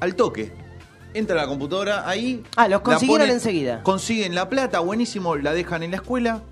al 0.00 0.14
toque. 0.14 0.52
Entra 1.14 1.36
la 1.36 1.46
computadora 1.46 2.08
ahí. 2.08 2.42
Ah, 2.56 2.68
los 2.68 2.82
consiguieron 2.82 3.26
ponen- 3.28 3.32
enseguida. 3.34 3.82
Consiguen 3.82 4.34
la 4.34 4.48
plata, 4.48 4.80
buenísimo, 4.80 5.36
la 5.36 5.52
dejan 5.52 5.82
en 5.82 5.90
la 5.92 5.96
escuela. 5.96 6.42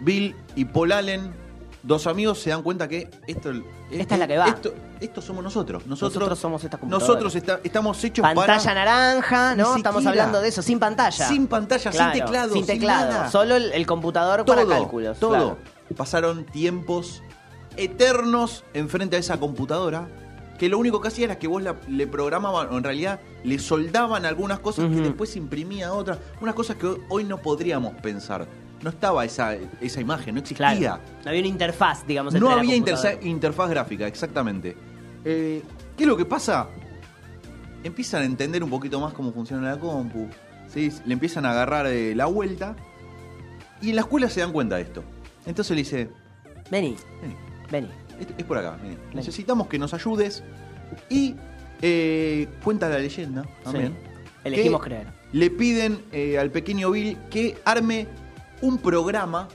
Bill 0.00 0.34
y 0.56 0.64
Paul 0.64 0.92
Allen, 0.92 1.32
dos 1.82 2.06
amigos, 2.06 2.40
se 2.40 2.50
dan 2.50 2.62
cuenta 2.62 2.88
que 2.88 3.08
esto, 3.26 3.52
Esta 3.90 4.14
es 4.14 4.18
la 4.20 4.26
que 4.26 4.36
va. 4.38 4.46
Esto, 4.48 4.74
esto 5.00 5.22
somos 5.22 5.42
nosotros. 5.44 5.86
Nosotros, 5.86 6.14
Nosotros 6.14 6.38
somos 6.38 6.62
esta 6.64 6.76
computadora. 6.78 7.06
Nosotros 7.08 7.34
está- 7.36 7.60
estamos 7.64 8.02
hechos 8.04 8.22
Pantalla 8.22 8.58
para. 8.62 8.74
naranja, 8.74 9.54
¿no? 9.54 9.76
Estamos 9.76 10.04
hablando 10.06 10.40
de 10.40 10.48
eso, 10.48 10.60
sin 10.62 10.78
pantalla. 10.78 11.26
Sin 11.28 11.46
pantalla, 11.46 11.90
sin 11.92 12.12
teclado, 12.12 12.52
Sin 12.54 12.66
sin 12.66 12.74
teclado. 12.78 13.10
nada. 13.12 13.30
Solo 13.30 13.56
el, 13.56 13.72
el 13.72 13.86
computador 13.86 14.44
todo, 14.44 14.56
para 14.56 14.68
cálculos. 14.68 15.18
todo. 15.18 15.30
claro. 15.30 15.58
Pasaron 15.96 16.44
tiempos 16.44 17.22
eternos 17.76 18.64
enfrente 18.74 19.16
a 19.16 19.18
esa 19.20 19.38
computadora 19.38 20.08
que 20.58 20.68
lo 20.68 20.78
único 20.78 21.00
que 21.00 21.08
hacía 21.08 21.26
era 21.26 21.38
que 21.38 21.46
vos 21.46 21.62
la- 21.62 21.76
le 21.88 22.06
programaban, 22.06 22.68
o 22.70 22.76
en 22.78 22.84
realidad 22.84 23.20
le 23.44 23.58
soldaban 23.58 24.26
algunas 24.26 24.58
cosas 24.58 24.86
que 24.86 24.96
Ujú. 24.96 25.04
después 25.04 25.36
imprimía 25.36 25.92
otras, 25.92 26.18
unas 26.40 26.54
cosas 26.54 26.76
que 26.76 26.86
hoy- 26.86 27.00
hoy 27.08 27.24
no 27.24 27.38
podríamos 27.38 27.94
pensar. 28.00 28.46
No 28.82 28.90
estaba 28.90 29.24
esa, 29.24 29.54
esa 29.80 30.00
imagen, 30.00 30.34
no 30.34 30.40
existía. 30.40 30.76
Claro. 30.76 31.02
No 31.24 31.28
había 31.30 31.40
una 31.40 31.48
interfaz, 31.48 32.06
digamos. 32.06 32.34
No 32.34 32.50
había 32.50 32.76
interfaz 32.76 33.70
gráfica, 33.70 34.06
exactamente. 34.06 34.76
Eh, 35.24 35.62
¿Qué 35.96 36.04
es 36.04 36.08
lo 36.08 36.16
que 36.16 36.24
pasa? 36.24 36.68
Empiezan 37.82 38.22
a 38.22 38.24
entender 38.24 38.62
un 38.62 38.70
poquito 38.70 39.00
más 39.00 39.12
cómo 39.12 39.32
funciona 39.32 39.70
la 39.72 39.78
compu. 39.80 40.28
¿sí? 40.68 40.92
Le 41.06 41.12
empiezan 41.14 41.46
a 41.46 41.52
agarrar 41.52 41.86
eh, 41.86 42.14
la 42.14 42.26
vuelta. 42.26 42.76
Y 43.80 43.90
en 43.90 43.96
la 43.96 44.02
escuela 44.02 44.28
se 44.28 44.40
dan 44.40 44.52
cuenta 44.52 44.76
de 44.76 44.82
esto. 44.82 45.02
Entonces 45.46 45.70
le 45.70 45.82
dice, 45.82 46.10
Vení, 46.70 46.96
"Vení, 47.22 47.34
vení. 47.70 47.88
Es, 48.20 48.26
es 48.36 48.44
por 48.44 48.58
acá, 48.58 48.78
vení. 48.82 48.96
necesitamos 49.14 49.68
que 49.68 49.78
nos 49.78 49.94
ayudes. 49.94 50.42
Y 51.08 51.34
eh, 51.82 52.48
cuenta 52.64 52.88
la 52.88 52.98
leyenda 52.98 53.46
también. 53.62 53.96
Elegimos 54.44 54.82
que 54.82 54.88
creer. 54.88 55.06
Le 55.32 55.50
piden 55.50 56.02
eh, 56.12 56.38
al 56.38 56.50
pequeño 56.50 56.90
Bill 56.90 57.16
que 57.30 57.58
arme 57.64 58.06
un 58.62 58.78
programa 58.78 59.48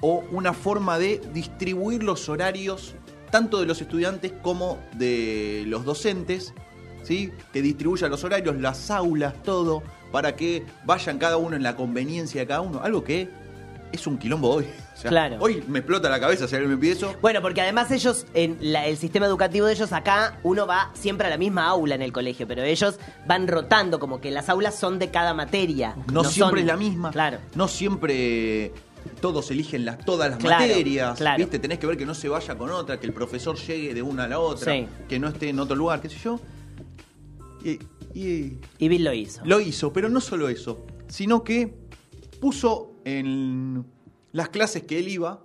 o 0.00 0.24
una 0.30 0.52
forma 0.52 0.98
de 0.98 1.20
distribuir 1.32 2.02
los 2.02 2.28
horarios 2.28 2.94
tanto 3.30 3.60
de 3.60 3.66
los 3.66 3.80
estudiantes 3.80 4.32
como 4.42 4.78
de 4.94 5.64
los 5.66 5.84
docentes, 5.84 6.54
¿sí? 7.02 7.32
que 7.52 7.60
distribuya 7.60 8.08
los 8.08 8.24
horarios, 8.24 8.56
las 8.56 8.90
aulas, 8.90 9.42
todo, 9.42 9.82
para 10.12 10.36
que 10.36 10.64
vayan 10.84 11.18
cada 11.18 11.36
uno 11.36 11.56
en 11.56 11.62
la 11.62 11.76
conveniencia 11.76 12.40
de 12.40 12.46
cada 12.46 12.60
uno. 12.60 12.80
Algo 12.82 13.02
que 13.04 13.28
es 13.92 14.06
un 14.06 14.18
quilombo 14.18 14.50
hoy. 14.50 14.64
O 14.94 14.96
sea, 14.98 15.10
Claro. 15.10 15.36
Hoy 15.40 15.62
me 15.68 15.78
explota 15.80 16.08
la 16.08 16.18
cabeza 16.20 16.48
si 16.48 16.54
alguien 16.54 16.70
me 16.72 16.78
pide 16.78 16.92
eso. 16.92 17.14
Bueno, 17.20 17.40
porque 17.42 17.60
además 17.60 17.90
ellos, 17.90 18.26
en 18.34 18.56
la- 18.60 18.86
el 18.86 18.96
sistema 18.96 19.26
educativo 19.26 19.66
de 19.66 19.72
ellos 19.74 19.92
acá, 19.92 20.38
uno 20.42 20.66
va 20.66 20.90
siempre 20.94 21.26
a 21.26 21.30
la 21.30 21.36
misma 21.38 21.66
aula 21.68 21.94
en 21.94 22.02
el 22.02 22.12
colegio, 22.12 22.46
pero 22.48 22.62
ellos 22.62 22.98
van 23.26 23.46
rotando, 23.46 23.98
como 23.98 24.20
que 24.20 24.30
las 24.30 24.48
aulas 24.48 24.78
son 24.78 24.98
de 24.98 25.10
cada 25.10 25.34
materia. 25.34 25.94
No, 26.12 26.24
siempre 26.24 26.60
son- 26.62 26.68
es 26.68 26.74
la 26.74 26.76
misma. 26.76 27.10
Claro. 27.10 27.38
No 27.54 27.68
siempre 27.68 28.72
todos 29.20 29.50
eligen 29.50 29.84
las, 29.84 29.98
todas 30.04 30.30
las 30.30 30.38
Claro, 30.38 30.66
materias. 30.66 31.16
claro. 31.18 31.38
¿Viste? 31.38 31.58
Tenés 31.58 31.78
que 31.78 31.86
ver 31.86 31.96
que 31.96 32.06
no 32.06 32.14
se 32.14 32.28
vaya 32.28 32.56
con 32.56 32.70
otra, 32.70 32.98
que 32.98 33.06
el 33.06 33.12
profesor 33.12 33.56
llegue 33.56 33.94
de 33.94 34.02
una 34.02 34.24
a 34.24 34.28
la 34.28 34.38
otra, 34.40 34.72
Sí. 34.72 34.88
que 35.08 35.18
no 35.18 35.28
esté 35.28 35.50
en 35.50 35.60
otro 35.60 35.76
lugar, 35.76 36.00
qué 36.00 36.08
sé 36.08 36.16
yo. 36.18 36.40
Y, 37.62 37.78
y 38.14 38.58
Y 38.78 38.88
Bill 38.88 39.04
lo 39.04 39.12
hizo. 39.12 39.42
lo 39.44 39.60
hizo, 39.60 39.92
pero 39.92 40.08
no 40.08 40.20
solo 40.20 40.48
eso, 40.48 40.84
sino 41.08 41.44
que 41.44 41.72
puso 42.40 42.92
en 43.06 43.86
las 44.32 44.48
clases 44.48 44.82
que 44.82 44.98
él 44.98 45.08
iba 45.08 45.38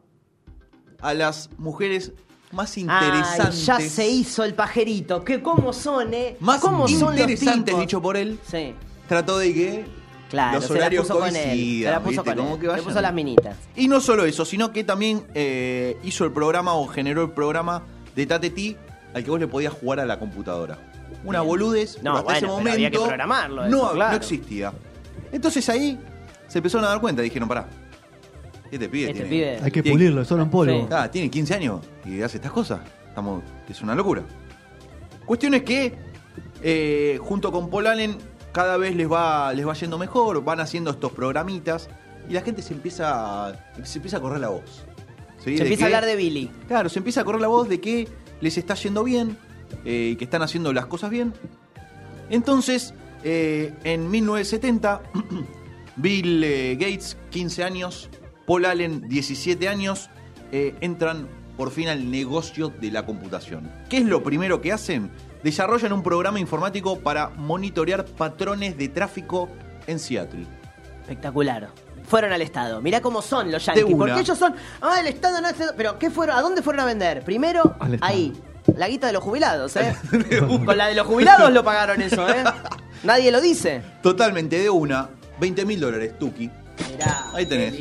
a 1.00 1.14
las 1.14 1.50
mujeres 1.60 2.12
más 2.52 2.76
Ay, 2.76 2.84
interesantes. 2.84 3.66
ya 3.66 3.80
se 3.80 4.10
hizo 4.10 4.44
el 4.44 4.56
pajerito. 4.56 5.24
¿Qué, 5.24 5.42
¿Cómo 5.42 5.72
son, 5.72 6.14
eh? 6.14 6.36
Más 6.40 6.60
¿Cómo 6.60 6.88
son 6.88 7.14
interesantes, 7.14 7.66
tipos? 7.66 7.80
dicho 7.82 8.02
por 8.02 8.18
él. 8.18 8.40
Sí. 8.50 8.74
Trató 9.08 9.38
de 9.38 9.54
que 9.54 9.86
Claro, 10.30 10.56
los 10.56 10.66
se 10.66 10.74
la 10.74 10.80
horarios 10.80 11.08
puso 11.08 11.20
con 11.20 11.36
él. 11.36 11.84
Se 11.84 11.92
la 11.92 12.00
puso 12.02 12.24
con 12.24 12.40
él. 12.40 12.60
que 12.60 12.68
Le 12.68 12.82
puso 12.82 13.00
las 13.02 13.14
minitas. 13.14 13.56
Y 13.76 13.88
no 13.88 14.02
solo 14.02 14.26
eso, 14.26 14.44
sino 14.44 14.72
que 14.74 14.84
también 14.84 15.24
eh, 15.36 15.98
hizo 16.04 16.26
el 16.26 16.32
programa 16.32 16.74
o 16.74 16.88
generó 16.88 17.22
el 17.24 17.32
programa 17.32 17.84
de 18.16 18.26
Tateti 18.26 18.76
al 19.14 19.24
que 19.24 19.30
vos 19.30 19.40
le 19.40 19.48
podías 19.48 19.74
jugar 19.74 20.00
a 20.00 20.06
la 20.06 20.18
computadora. 20.18 20.80
Una 21.24 21.42
boludez, 21.42 22.02
No, 22.02 22.18
hasta 22.18 22.38
ese 22.38 22.48
momento 22.48 22.72
había 22.72 22.90
que 22.90 22.98
programarlo 22.98 23.68
no, 23.70 23.78
eso, 23.86 23.92
claro. 23.94 24.12
no 24.12 24.18
existía. 24.18 24.74
Entonces 25.32 25.70
ahí 25.70 26.00
se 26.52 26.60
empezaron 26.60 26.86
a 26.86 26.90
dar 26.90 27.00
cuenta, 27.00 27.22
dijeron, 27.22 27.48
pará, 27.48 27.68
este 28.72 28.90
pibe 28.90 29.10
Este 29.12 29.24
tiene, 29.24 29.30
pibe. 29.30 29.60
Hay 29.66 29.72
que 29.72 29.82
tiene- 29.84 29.96
pulirlo, 29.98 30.22
es 30.22 30.28
solo 30.28 30.44
en 30.44 30.50
polvo. 30.50 30.74
Sí. 30.82 30.88
Ah, 30.92 31.10
tiene 31.10 31.30
15 31.30 31.54
años 31.56 31.82
y 32.06 32.22
hace 32.22 32.38
estas 32.38 32.52
cosas. 32.52 32.82
Estamos, 33.08 33.44
es 33.70 33.82
una 33.82 33.96
locura. 33.96 34.24
Cuestión 35.26 35.54
es 35.54 35.64
que, 35.64 35.96
eh, 36.62 37.20
junto 37.22 37.52
con 37.52 37.70
Paul 37.70 37.88
Allen, 37.88 38.18
cada 38.52 38.76
vez 38.78 38.96
les 38.96 39.10
va, 39.12 39.54
les 39.54 39.66
va 39.68 39.74
yendo 39.74 39.98
mejor, 39.98 40.44
van 40.44 40.60
haciendo 40.60 40.92
estos 40.92 41.12
programitas 41.14 41.90
y 42.30 42.34
la 42.34 42.42
gente 42.42 42.62
se 42.62 42.74
empieza 42.74 43.48
a, 43.50 43.54
se 43.84 44.00
empieza 44.00 44.18
a 44.18 44.20
correr 44.22 44.40
la 44.42 44.50
voz. 44.50 44.84
¿sí? 45.44 45.56
Se 45.58 45.64
empieza 45.64 45.78
que- 45.80 45.84
a 45.94 45.98
hablar 45.98 46.06
de 46.06 46.16
Billy. 46.18 46.52
Claro, 46.68 46.90
se 46.90 47.00
empieza 47.00 47.22
a 47.22 47.24
correr 47.24 47.42
la 47.42 47.48
voz 47.48 47.68
de 47.70 47.80
que 47.82 48.08
les 48.42 48.58
está 48.58 48.76
yendo 48.76 49.04
bien, 49.04 49.38
eh, 49.86 50.16
que 50.18 50.24
están 50.26 50.42
haciendo 50.42 50.72
las 50.74 50.86
cosas 50.88 51.10
bien. 51.10 51.34
Entonces, 52.30 52.94
eh, 53.24 53.74
en 53.84 54.10
1970, 54.10 55.02
Bill 56.02 56.44
eh, 56.44 56.76
Gates, 56.80 57.18
15 57.30 57.64
años, 57.64 58.10
Paul 58.48 58.66
Allen, 58.66 59.08
17 59.08 59.68
años, 59.68 60.10
eh, 60.52 60.76
entran 60.82 61.28
por 61.58 61.72
fin 61.72 61.90
al 61.90 62.10
negocio 62.10 62.70
de 62.70 62.92
la 62.92 63.06
computación. 63.06 63.72
¿Qué 63.90 63.98
es 63.98 64.06
lo 64.06 64.24
primero 64.24 64.62
que 64.62 64.72
hacen? 64.72 65.12
Desarrollan 65.44 65.94
un 65.94 66.02
programa 66.02 66.40
informático 66.40 67.00
para 67.00 67.30
monitorear 67.30 68.06
patrones 68.06 68.78
de 68.78 68.90
tráfico 68.90 69.50
en 69.88 70.00
Seattle. 70.00 70.46
Espectacular. 71.02 71.70
Fueron 72.08 72.32
al 72.32 72.42
Estado. 72.42 72.82
Mirá 72.82 73.02
cómo 73.02 73.22
son 73.22 73.52
los 73.52 73.66
yankees. 73.66 73.96
Porque 73.96 74.20
ellos 74.20 74.38
son. 74.38 74.56
Ah, 74.82 75.00
el 75.00 75.08
Estado 75.08 75.40
no 75.40 75.48
hace. 75.48 75.66
Pero, 75.78 75.98
¿qué 76.00 76.10
fueron? 76.10 76.36
¿A 76.36 76.42
dónde 76.42 76.62
fueron 76.62 76.82
a 76.82 76.86
vender? 76.86 77.24
Primero, 77.24 77.76
ahí. 78.02 78.34
La 78.76 78.88
guita 78.88 79.08
de 79.08 79.14
los 79.14 79.24
jubilados, 79.24 79.76
¿eh? 79.76 79.96
Con 80.66 80.78
la 80.78 80.88
de 80.88 80.96
los 80.96 81.08
jubilados 81.08 81.52
lo 81.52 81.64
pagaron 81.64 82.02
eso, 82.02 82.28
¿eh? 82.30 82.44
Nadie 83.04 83.32
lo 83.32 83.42
dice. 83.42 83.82
Totalmente 84.04 84.60
de 84.60 84.70
una, 84.70 85.10
20 85.42 85.66
mil 85.66 85.80
dólares, 85.80 86.14
Tuki. 86.18 86.50
Mirá. 86.92 87.26
Ahí 87.34 87.46
tenés. 87.46 87.74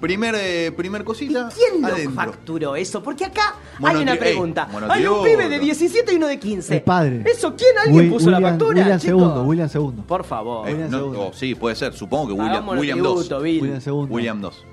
Primer, 0.00 0.34
eh, 0.36 0.70
primer 0.76 1.02
cosita. 1.02 1.48
¿Quién 1.54 1.80
lo 1.80 1.88
adentro. 1.88 2.12
facturó 2.14 2.76
eso? 2.76 3.02
Porque 3.02 3.24
acá 3.24 3.54
Monotri- 3.78 3.88
hay 3.96 4.02
una 4.02 4.12
ey, 4.12 4.18
pregunta. 4.18 4.68
Hay 4.90 5.06
un 5.06 5.24
pibe 5.24 5.48
de 5.48 5.58
17 5.58 6.12
y 6.12 6.16
uno 6.16 6.26
de 6.26 6.38
15. 6.38 6.76
El 6.76 6.82
padre. 6.82 7.22
¿Eso 7.24 7.54
quién? 7.56 7.70
¿Alguien 7.78 8.04
Wi- 8.06 8.10
puso 8.10 8.30
la 8.30 8.36
William- 8.38 8.50
factura? 8.50 8.80
William 8.80 8.98
chico? 9.00 9.18
segundo, 9.18 9.42
William 9.44 9.68
segundo. 9.68 10.02
Por 10.06 10.24
favor. 10.24 10.68
Eh, 10.68 10.72
William 10.72 10.90
no, 10.90 10.98
segundo. 10.98 11.20
oh, 11.28 11.32
sí, 11.32 11.54
puede 11.54 11.74
ser. 11.76 11.94
Supongo 11.94 12.26
que 12.28 12.32
William, 12.34 12.50
Hagamos 12.50 12.78
William 12.78 12.98
tributo, 12.98 13.34
2. 13.36 13.42
Bill. 13.42 13.62
William 13.62 13.80
segundo. 13.80 14.14
William 14.14 14.40
2. 14.40 14.64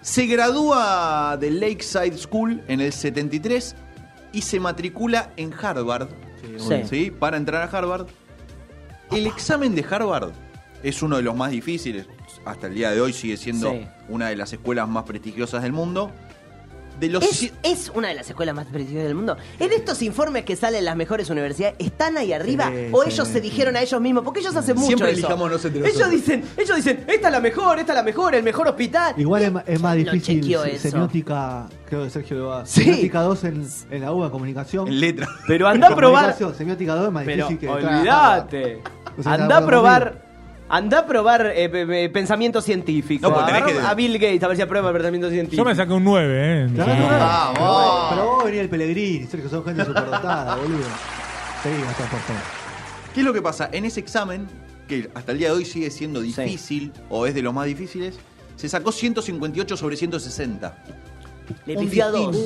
Se 0.00 0.26
gradúa 0.26 1.36
de 1.40 1.50
Lakeside 1.50 2.16
School 2.18 2.62
en 2.68 2.80
el 2.80 2.92
73 2.92 3.76
y 4.32 4.42
se 4.42 4.58
matricula 4.60 5.30
en 5.36 5.52
Harvard. 5.54 6.08
Sí. 6.58 6.82
¿sí? 6.88 7.10
Para 7.10 7.36
entrar 7.36 7.62
a 7.62 7.76
Harvard. 7.76 8.06
El 9.10 9.26
examen 9.26 9.74
de 9.74 9.84
Harvard 9.88 10.30
es 10.82 11.02
uno 11.02 11.16
de 11.16 11.22
los 11.22 11.34
más 11.36 11.50
difíciles. 11.50 12.06
Hasta 12.44 12.66
el 12.68 12.74
día 12.74 12.90
de 12.90 13.00
hoy 13.00 13.12
sigue 13.12 13.36
siendo 13.36 13.70
Sí. 13.72 13.86
una 14.08 14.28
de 14.28 14.36
las 14.36 14.52
escuelas 14.52 14.88
más 14.88 15.04
prestigiosas 15.04 15.62
del 15.62 15.72
mundo. 15.72 16.10
De 17.00 17.10
los 17.10 17.22
Es, 17.22 17.52
es 17.62 17.92
una 17.94 18.08
de 18.08 18.14
las 18.14 18.26
escuelas 18.30 18.54
más 18.54 18.64
prestigiosas 18.68 19.08
del 19.08 19.14
mundo. 19.16 19.36
En 19.60 19.70
estos 19.70 20.00
informes 20.00 20.46
que 20.46 20.56
salen 20.56 20.82
las 20.86 20.96
mejores 20.96 21.28
universidades, 21.28 21.76
¿están 21.78 22.16
ahí 22.16 22.32
arriba? 22.32 22.70
Sí, 22.74 22.88
¿O 22.90 23.02
sí, 23.02 23.10
ellos 23.10 23.28
se 23.28 23.42
dijeron 23.42 23.76
a 23.76 23.82
ellos 23.82 24.00
mismos? 24.00 24.24
Porque 24.24 24.40
ellos 24.40 24.56
hacen 24.56 24.76
mucho 24.76 24.86
Siempre 24.86 25.10
eso. 25.10 25.18
elijámonos 25.18 25.62
entre 25.62 25.90
ellos 25.90 26.08
dicen, 26.10 26.42
ellos 26.56 26.74
dicen, 26.76 27.04
esta 27.06 27.28
es 27.28 27.32
la 27.32 27.40
mejor, 27.40 27.78
esta 27.78 27.92
es 27.92 27.96
la 27.96 28.02
mejor, 28.02 28.34
el 28.34 28.42
mejor 28.42 28.68
hospital. 28.68 29.14
Igual 29.18 29.42
es, 29.42 29.52
es 29.66 29.80
más 29.82 29.94
¿quién 29.94 30.06
lo 30.06 30.12
difícil 30.12 30.40
chequeó 30.40 30.62
se- 30.62 30.70
eso? 30.76 30.88
semiótica, 30.90 31.66
creo 31.86 32.04
que 32.04 32.08
Sergio 32.10 32.38
lo 32.38 32.46
va. 32.46 32.64
Sí. 32.64 32.84
Semiótica 32.84 33.20
2 33.20 33.44
en, 33.44 33.68
en 33.90 34.00
la 34.00 34.12
UBA 34.12 34.30
comunicación. 34.30 34.88
en 34.88 34.98
letra. 35.00 35.28
Pero 35.46 35.68
anda 35.68 35.88
a 35.88 35.96
probar. 35.96 36.34
Semiótica 36.56 36.94
2 36.94 37.08
es 37.08 37.12
más 37.12 37.24
Pero 37.26 37.36
difícil 37.48 37.58
que 37.58 37.68
olvídate. 37.68 38.82
O 39.18 39.22
sea, 39.22 39.32
Anda 39.34 39.44
¿estás 39.44 39.58
a 39.58 39.60
de 39.60 39.66
probar. 39.66 40.25
Anda 40.68 41.00
a 41.00 41.06
probar 41.06 41.52
eh, 41.54 41.68
pe- 41.68 41.86
pe- 41.86 42.08
pensamiento 42.10 42.60
científico. 42.60 43.28
No, 43.28 43.34
pues 43.34 43.46
tenés 43.46 43.62
Agarra 43.62 43.80
que- 43.80 43.86
A 43.86 43.94
Bill 43.94 44.14
Gates 44.18 44.42
a 44.42 44.48
ver 44.48 44.56
si 44.56 44.62
aprueba 44.62 44.88
el 44.88 44.94
pensamiento 44.94 45.30
científico. 45.30 45.62
Yo 45.62 45.64
me 45.68 45.74
saqué 45.76 45.92
un 45.92 46.02
9, 46.04 46.64
¿eh? 46.64 46.68
Claro, 46.74 46.92
claro. 47.06 47.24
¡Vamos! 47.24 48.06
Pero 48.10 48.26
vos 48.26 48.44
venía 48.44 48.60
el 48.62 48.68
Pellegrini, 48.68 49.26
Sergio, 49.26 49.48
son 49.48 49.64
gente 49.64 49.84
superdotada, 49.84 50.56
boludo. 50.56 50.84
Seguí, 51.62 51.80
Gastón, 51.82 52.06
por 52.08 52.20
favor. 52.20 52.42
¿Qué 53.14 53.20
es 53.20 53.26
lo 53.26 53.32
que 53.32 53.42
pasa? 53.42 53.68
En 53.72 53.84
ese 53.84 54.00
examen, 54.00 54.46
que 54.88 55.08
hasta 55.14 55.32
el 55.32 55.38
día 55.38 55.48
de 55.50 55.54
hoy 55.54 55.64
sigue 55.64 55.90
siendo 55.90 56.20
difícil, 56.20 56.92
o 57.08 57.26
es 57.26 57.34
de 57.34 57.42
los 57.42 57.54
más 57.54 57.66
difíciles, 57.66 58.18
se 58.56 58.68
sacó 58.68 58.90
158 58.90 59.76
sobre 59.76 59.96
160. 59.96 60.76
Le 61.66 61.76
pifió 61.76 62.04
a 62.06 62.10
dos. 62.10 62.36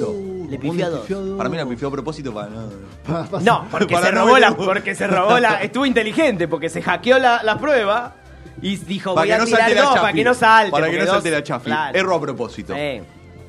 Le 0.51 0.59
pifió 0.59 0.87
a 0.87 0.91
dos. 0.91 1.09
Para 1.37 1.49
mí 1.49 1.57
la 1.57 1.67
pifió 1.67 1.89
a 1.89 1.91
propósito 1.91 2.33
para 2.35 2.49
no... 2.49 2.69
No, 3.41 3.67
porque 3.71 3.95
Para 3.95 4.07
se 4.09 4.13
no 4.13 4.25
robó 4.25 4.39
la, 4.39 4.57
porque 4.57 4.95
se 4.95 5.07
robó 5.07 5.39
la, 5.39 5.63
estuvo 5.63 5.87
inteligente, 5.87 6.49
porque 6.49 6.69
se 6.69 6.83
hackeó 6.83 7.19
la, 7.19 7.43
la 7.43 7.59
prueba 7.59 8.15
y 8.63 8.77
dijo 8.77 9.15
Para 9.15 9.23
voy 9.23 9.29
que 9.29 9.35
a 9.35 9.39
no 9.39 9.45
tirar 9.47 9.75
dos, 9.75 9.99
para 10.01 10.13
que 10.13 10.25
no 10.25 10.35
salte. 10.35 10.71
Para 10.71 10.91
que 10.91 10.99
no 10.99 11.07
salte 11.07 11.31
dos- 11.31 11.39
la 11.39 11.43
chafi. 11.45 11.65
Claro. 11.67 11.99
Erro 11.99 12.15
a 12.17 12.21
propósito. 12.21 12.75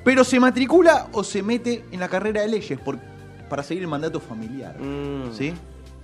Pero 0.03 0.23
se 0.23 0.39
matricula 0.39 1.07
o 1.11 1.23
se 1.23 1.43
mete 1.43 1.85
en 1.91 1.99
la 1.99 2.07
carrera 2.07 2.41
de 2.41 2.47
leyes 2.47 2.79
por- 2.79 2.97
para 3.49 3.61
seguir 3.63 3.83
el 3.83 3.89
mandato 3.89 4.19
familiar. 4.19 4.75
Mm. 4.79 5.33
¿Sí? 5.33 5.53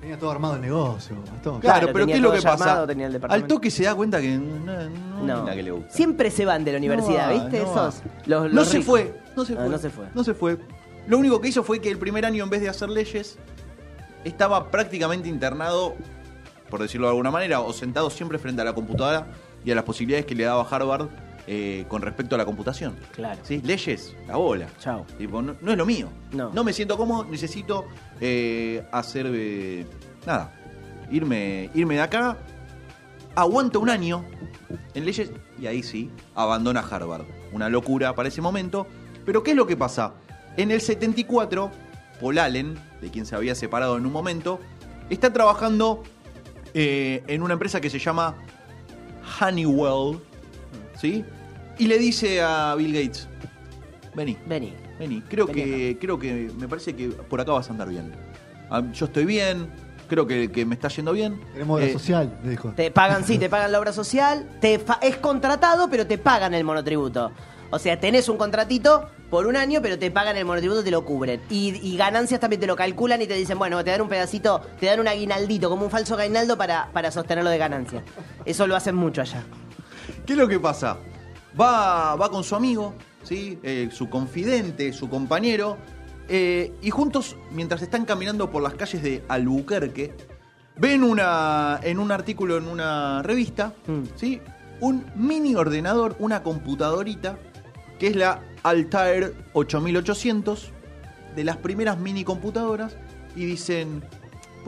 Tenía 0.08 0.20
todo 0.22 0.32
armado 0.32 0.56
el 0.56 0.62
negocio, 0.62 1.18
Gastón. 1.20 1.60
Claro, 1.60 1.80
Claro, 1.80 1.94
pero 1.94 2.06
¿qué 2.06 2.14
es 2.14 2.22
lo 2.22 2.30
todo 2.30 2.38
que 2.38 2.44
pasa? 2.44 2.64
armado, 2.64 2.88
tenía 2.88 3.08
el. 3.08 3.20
Al 3.28 3.46
toque 3.46 3.70
se 3.70 3.84
da 3.84 3.94
cuenta 3.94 4.22
que 4.22 4.38
no, 4.38 4.90
no, 5.22 5.44
no 5.44 5.46
que 5.48 5.62
le 5.64 5.72
gusta. 5.72 5.90
Siempre 5.92 6.32
se 6.32 6.46
van 6.46 6.64
de 6.64 6.72
la 6.72 6.78
universidad, 6.78 7.30
No 7.30 7.36
va, 7.38 7.44
¿viste? 7.44 7.60
no 7.60 7.64
Esos. 7.72 7.76
va. 8.06 8.12
Los, 8.26 8.44
los 8.46 8.54
no 8.54 8.64
se 8.64 8.82
fue, 8.82 9.20
no 9.36 9.44
se 9.44 9.54
Ah, 9.54 9.58
fue. 9.58 9.68
no 9.70 9.78
se 9.78 9.90
fue. 9.90 10.06
No 10.16 10.24
se 10.24 10.34
fue. 10.34 10.58
Lo 11.08 11.18
único 11.18 11.42
que 11.42 11.50
hizo 11.50 11.62
fue 11.62 11.82
que 11.82 11.92
el 11.92 11.98
primer 11.98 12.26
año, 12.26 12.42
en 12.46 12.50
vez 12.50 12.62
de 12.62 12.70
hacer 12.70 12.88
leyes, 12.88 13.38
estaba 14.24 14.72
prácticamente 14.72 15.28
internado, 15.28 15.96
por 16.70 16.82
decirlo 16.82 17.08
de 17.08 17.12
alguna 17.12 17.30
manera, 17.32 17.60
o 17.60 17.74
sentado 17.74 18.10
siempre 18.10 18.40
frente 18.40 18.62
a 18.62 18.66
la 18.66 18.74
computadora 18.74 19.28
y 19.66 19.72
a 19.72 19.76
las 19.76 19.84
posibilidades 19.84 20.26
que 20.26 20.36
le 20.36 20.46
daba 20.46 20.66
Harvard 20.72 21.10
eh, 21.48 21.86
con 21.88 22.02
respecto 22.02 22.36
a 22.36 22.38
la 22.38 22.46
computación. 22.46 22.96
Claro. 23.14 23.40
¿Sí? 23.44 23.62
Leyes, 23.64 24.14
la 24.28 24.36
bola. 24.36 24.68
Chao. 24.80 25.06
Tipo, 25.18 25.42
no, 25.42 25.56
no 25.62 25.72
es 25.72 25.78
lo 25.78 25.86
mío. 25.86 26.10
No. 26.32 26.64
me 26.64 26.74
siento 26.74 26.98
cómodo, 26.98 27.26
necesito 27.26 27.86
eh, 28.20 28.86
hacer. 28.92 29.28
eh, 29.34 29.86
nada. 30.26 30.54
Irme, 31.10 31.70
irme 31.74 31.96
de 31.96 32.02
acá. 32.02 32.38
Aguanta 33.36 33.80
un 33.80 33.90
año 33.90 34.26
en 34.94 35.06
leyes 35.06 35.32
y 35.60 35.68
ahí 35.68 35.84
sí, 35.84 36.10
abandona 36.36 36.82
Harvard. 36.82 37.26
Una 37.54 37.70
locura 37.70 38.14
para 38.14 38.28
ese 38.28 38.42
momento. 38.42 38.88
Pero 39.26 39.44
¿qué 39.44 39.52
es 39.52 39.58
lo 39.58 39.68
que 39.68 39.78
pasa? 39.78 40.14
En 40.58 40.72
el 40.72 40.82
74, 40.82 41.72
Paul 42.20 42.40
Allen, 42.40 42.78
de 43.00 43.10
quien 43.12 43.26
se 43.26 43.36
había 43.36 43.54
separado 43.56 43.96
en 43.98 44.06
un 44.06 44.12
momento, 44.12 44.60
está 45.10 45.32
trabajando 45.32 46.04
eh, 46.74 47.24
en 47.28 47.42
una 47.44 47.54
empresa 47.54 47.80
que 47.80 47.90
se 47.90 48.00
llama 48.00 48.36
Honeywell. 49.40 50.20
¿Sí? 51.00 51.24
Y 51.80 51.88
le 51.88 51.98
dice 52.00 52.42
a 52.42 52.76
Bill 52.76 52.94
Gates: 52.94 53.28
Vení, 54.16 54.38
Vení. 54.46 54.74
Vení, 55.00 55.22
creo 55.22 55.46
Vení 55.46 55.62
que, 55.62 55.98
creo 56.02 56.18
que 56.18 56.52
me 56.58 56.68
parece 56.68 56.96
que 56.96 57.10
por 57.10 57.40
acá 57.40 57.52
vas 57.52 57.68
a 57.70 57.72
andar 57.72 57.88
bien. 57.90 58.14
Ah, 58.70 58.82
Yo 58.92 59.06
estoy 59.06 59.26
bien, 59.26 59.70
creo 60.10 60.26
que, 60.26 60.52
que 60.52 60.66
me 60.66 60.74
está 60.76 60.88
yendo 60.88 61.12
bien. 61.14 61.40
Tenemos 61.54 61.76
obra 61.78 61.86
Eh, 61.86 61.94
social, 61.94 62.40
le 62.44 62.50
dijo. 62.52 62.70
Te 62.72 62.90
pagan, 62.90 63.24
sí, 63.26 63.38
te 63.38 63.48
pagan 63.50 63.72
la 63.72 63.80
obra 63.80 63.94
social, 63.94 64.58
te 64.60 64.80
fa- 64.80 64.98
es 65.02 65.18
contratado, 65.18 65.88
pero 65.90 66.08
te 66.08 66.18
pagan 66.18 66.54
el 66.56 66.64
monotributo. 66.64 67.32
O 67.70 67.78
sea, 67.80 68.00
tenés 68.00 68.28
un 68.30 68.38
contratito 68.38 69.10
por 69.30 69.46
un 69.46 69.56
año, 69.58 69.82
pero 69.84 70.00
te 70.00 70.10
pagan 70.10 70.36
el 70.38 70.46
monotributo, 70.46 70.84
te 70.84 70.90
lo 70.90 71.06
cubren. 71.06 71.42
Y, 71.50 71.76
y 71.88 71.96
ganancias 71.98 72.40
también 72.40 72.60
te 72.62 72.66
lo 72.66 72.76
calculan 72.76 73.22
y 73.22 73.28
te 73.28 73.36
dicen, 73.36 73.60
bueno, 73.60 73.84
te 73.84 73.92
dan 73.92 74.02
un 74.02 74.08
pedacito, 74.10 74.62
te 74.80 74.86
dan 74.88 75.00
un 75.02 75.08
aguinaldito, 75.08 75.70
como 75.70 75.84
un 75.84 75.92
falso 75.92 76.16
aguinaldo 76.18 76.58
para, 76.58 76.90
para 76.92 77.12
sostenerlo 77.12 77.50
de 77.52 77.58
ganancia. 77.60 78.04
Eso 78.46 78.66
lo 78.66 78.76
hacen 78.76 78.96
mucho 78.96 79.22
allá. 79.22 79.44
¿Qué 80.26 80.34
es 80.34 80.40
lo 80.40 80.48
que 80.48 80.60
pasa? 80.60 80.98
Va, 81.60 82.16
va 82.16 82.30
con 82.30 82.44
su 82.44 82.56
amigo, 82.56 82.94
¿sí? 83.24 83.58
Eh, 83.64 83.90
su 83.92 84.10
confidente, 84.10 84.94
su 84.94 85.10
compañero, 85.10 85.78
eh, 86.30 86.74
y 86.82 86.90
juntos, 86.90 87.36
mientras 87.52 87.82
están 87.82 88.06
caminando 88.06 88.52
por 88.52 88.62
las 88.62 88.74
calles 88.76 89.02
de 89.02 89.24
Albuquerque, 89.28 90.14
ven 90.76 91.04
una, 91.04 91.80
en 91.84 92.00
un 92.00 92.12
artículo 92.12 92.58
en 92.58 92.68
una 92.68 93.24
revista, 93.24 93.74
Mm. 93.88 94.04
¿sí? 94.16 94.42
un 94.80 95.06
mini 95.16 95.56
ordenador, 95.56 96.16
una 96.20 96.44
computadorita, 96.44 97.40
que 97.98 98.08
es 98.08 98.16
la 98.16 98.44
Altair 98.62 99.34
8800, 99.54 100.72
de 101.36 101.44
las 101.44 101.58
primeras 101.58 101.98
mini 101.98 102.24
computadoras, 102.24 102.96
y 103.36 103.46
dicen, 103.46 104.04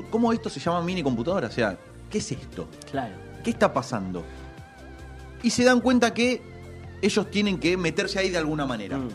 ¿cómo 0.10 0.34
esto 0.34 0.50
se 0.50 0.60
llama 0.60 0.82
mini 0.82 1.04
computadora? 1.04 1.48
O 1.48 1.52
sea, 1.52 1.78
¿qué 2.10 2.18
es 2.18 2.32
esto? 2.32 2.68
Claro. 2.90 3.14
¿Qué 3.44 3.52
está 3.52 3.72
pasando? 3.72 4.24
Y 5.44 5.52
se 5.52 5.64
dan 5.64 5.80
cuenta 5.80 6.12
que 6.14 6.42
ellos 7.02 7.30
tienen 7.32 7.60
que 7.60 7.78
meterse 7.78 8.20
ahí 8.20 8.30
de 8.30 8.38
alguna 8.38 8.66
manera. 8.66 8.98
Mm. 8.98 9.10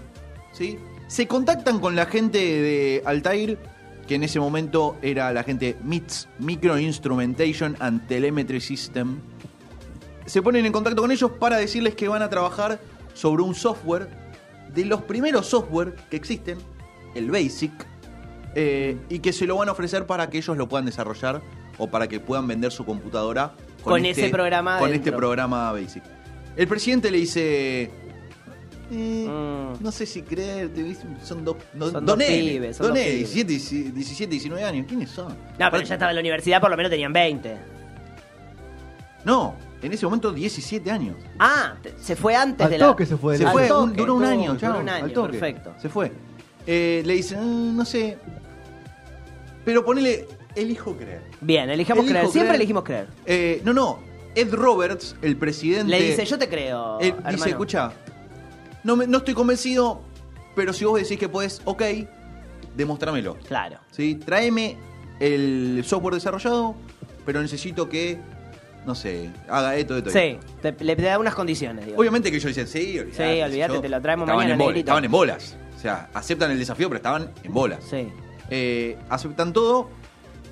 ¿sí? 0.53 0.79
Se 1.07 1.26
contactan 1.26 1.81
con 1.81 1.97
la 1.97 2.07
gente 2.07 2.38
de 2.38 3.03
Altair, 3.05 3.59
que 4.07 4.17
en 4.17 4.23
ese 4.23 4.41
momento 4.41 4.97
era 5.03 5.33
la 5.33 5.43
gente 5.43 5.76
MITS, 5.83 6.29
Micro 6.38 6.79
Instrumentation 6.79 7.76
and 7.81 8.07
Telemetry 8.07 8.61
System. 8.61 9.19
Se 10.26 10.43
ponen 10.43 10.64
en 10.67 10.73
contacto 10.73 11.03
con 11.03 11.11
ellos 11.11 11.31
para 11.33 11.57
decirles 11.57 11.95
que 11.95 12.09
van 12.09 12.23
a 12.23 12.31
trabajar 12.31 12.81
sobre 13.12 13.43
un 13.43 13.55
software, 13.55 14.09
de 14.75 14.85
los 14.85 15.03
primeros 15.03 15.47
software 15.47 15.95
que 16.11 16.17
existen, 16.17 16.59
el 17.14 17.31
BASIC, 17.31 17.73
eh, 18.55 18.97
y 19.09 19.19
que 19.19 19.33
se 19.33 19.47
lo 19.47 19.57
van 19.57 19.69
a 19.69 19.73
ofrecer 19.73 20.07
para 20.07 20.31
que 20.31 20.38
ellos 20.38 20.57
lo 20.57 20.69
puedan 20.69 20.87
desarrollar 20.87 21.43
o 21.79 21.88
para 21.88 22.09
que 22.09 22.21
puedan 22.21 22.47
vender 22.47 22.73
su 22.73 22.85
computadora 22.85 23.53
Con 23.83 24.05
ese 24.05 24.29
programa 24.29 24.79
Con 24.79 24.91
dentro. 24.91 25.11
este 25.11 25.17
programa 25.17 25.73
BASIC. 25.73 26.03
El 26.57 26.67
presidente 26.69 27.11
le 27.11 27.19
dice. 27.19 27.83
eh, 27.85 29.27
Mm. 29.27 29.83
No 29.83 29.91
sé 29.91 30.05
si 30.07 30.23
creer, 30.23 30.71
son 31.23 31.45
dos, 31.45 31.57
no, 31.75 31.89
Son 31.91 32.05
dos 32.05 32.17
nenes, 32.19 32.53
pibes, 32.53 32.77
son 32.77 32.87
dos 32.89 32.95
dos 32.95 33.05
nenes, 33.05 33.29
pibes. 33.31 33.47
17, 33.47 33.93
17, 33.93 34.31
19 34.31 34.65
años. 34.65 34.87
¿Quiénes 34.87 35.11
son? 35.11 35.29
No, 35.59 35.71
pero 35.71 35.83
ya 35.83 35.95
estaba 35.95 36.11
en 36.13 36.17
la 36.17 36.21
universidad, 36.21 36.61
por 36.61 36.71
lo 36.71 36.77
menos 36.77 36.91
tenían 36.91 37.13
20. 37.13 37.57
No, 39.25 39.55
en 39.83 39.93
ese 39.93 40.05
momento 40.05 40.33
17 40.33 40.91
años. 40.91 41.17
Ah, 41.39 41.75
se 41.99 42.15
fue 42.15 42.37
antes 42.37 42.65
Al 42.65 42.71
de 42.73 42.79
la... 42.79 42.87
toque 42.89 43.07
se 43.07 43.17
fue. 43.17 43.39
Se 43.39 43.47
fue, 43.47 43.67
toque. 43.69 43.83
un- 43.91 43.97
duró 43.97 44.15
un 44.17 44.25
año, 44.25 44.49
Duró 44.55 44.61
chao, 44.61 44.81
un 44.81 44.89
año, 44.89 45.05
al 45.07 45.13
toque. 45.13 45.31
perfecto. 45.31 45.75
Se 45.81 45.89
fue. 45.89 46.13
Eh, 46.67 47.03
le 47.05 47.15
dicen, 47.15 47.41
"Mm, 47.73 47.77
no 47.77 47.85
sé. 47.87 48.19
Pero 49.65 49.83
ponele, 49.85 50.27
elijo 50.55 50.95
creer. 50.95 51.23
Bien, 51.40 51.71
elijamos 51.71 52.05
Elijo 52.05 52.12
creer. 52.19 52.31
Siempre 52.31 52.49
creer. 52.49 52.55
elegimos 52.57 52.85
creer. 52.85 53.07
Eh, 53.25 53.62
no, 53.64 53.73
no. 53.73 53.99
Ed 54.35 54.53
Roberts, 54.53 55.16
el 55.23 55.37
presidente. 55.37 55.90
Le 55.90 56.03
dice, 56.03 56.25
yo 56.25 56.38
te 56.38 56.49
creo, 56.49 56.99
Él 57.01 57.09
hermano. 57.11 57.37
dice, 57.37 57.51
escucha, 57.51 57.92
no, 58.83 58.97
me- 58.97 59.07
no 59.07 59.18
estoy 59.18 59.35
convencido, 59.35 60.01
pero 60.57 60.73
si 60.73 60.85
vos 60.85 61.01
decís 61.01 61.18
que 61.18 61.29
podés, 61.29 61.61
ok, 61.64 61.83
demostrámelo. 62.77 63.37
Claro. 63.47 63.79
¿sí? 63.90 64.16
Tráeme 64.16 64.77
el 65.20 65.83
software 65.87 66.14
desarrollado, 66.14 66.75
pero 67.25 67.40
necesito 67.40 67.88
que, 67.88 68.18
no 68.87 68.94
sé, 68.94 69.31
haga 69.49 69.77
esto, 69.77 69.97
esto. 69.97 70.11
Sí, 70.11 70.38
esto. 70.38 70.75
te- 70.75 70.85
le 70.85 70.97
da 70.97 71.18
unas 71.18 71.35
condiciones, 71.35 71.87
digo. 71.87 71.99
Obviamente 71.99 72.31
que 72.31 72.37
ellos 72.38 72.49
dicen, 72.49 72.66
sí, 72.66 72.99
olvidate, 72.99 73.35
Sí, 73.37 73.42
olvidate, 73.42 73.75
yo- 73.75 73.81
te 73.81 73.88
lo 73.88 74.01
traemos 74.03 74.25
estaban 74.27 74.38
mañana, 74.44 74.55
en 74.55 74.59
bolas. 74.66 74.79
Estaban 74.79 75.05
en 75.05 75.11
bolas. 75.11 75.57
O 75.77 75.81
sea, 75.81 76.09
aceptan 76.14 76.51
el 76.51 76.59
desafío, 76.59 76.88
pero 76.88 76.97
estaban 76.97 77.31
en 77.42 77.53
bolas. 77.53 77.81
Sí. 77.88 78.09
Eh, 78.51 78.97
aceptan 79.09 79.53
todo. 79.53 79.88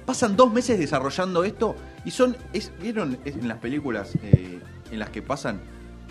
Pasan 0.07 0.37
dos 0.37 0.53
meses 0.53 0.79
desarrollando 0.79 1.45
esto 1.45 1.75
y 2.05 2.11
son, 2.11 2.37
es- 2.53 2.73
¿vieron 2.81 3.19
es 3.25 3.37
en 3.37 3.49
las 3.49 3.59
películas 3.59 4.13
eh, 4.23 4.61
en 4.91 4.99
las 4.99 5.11
que 5.11 5.23
pasan 5.23 5.61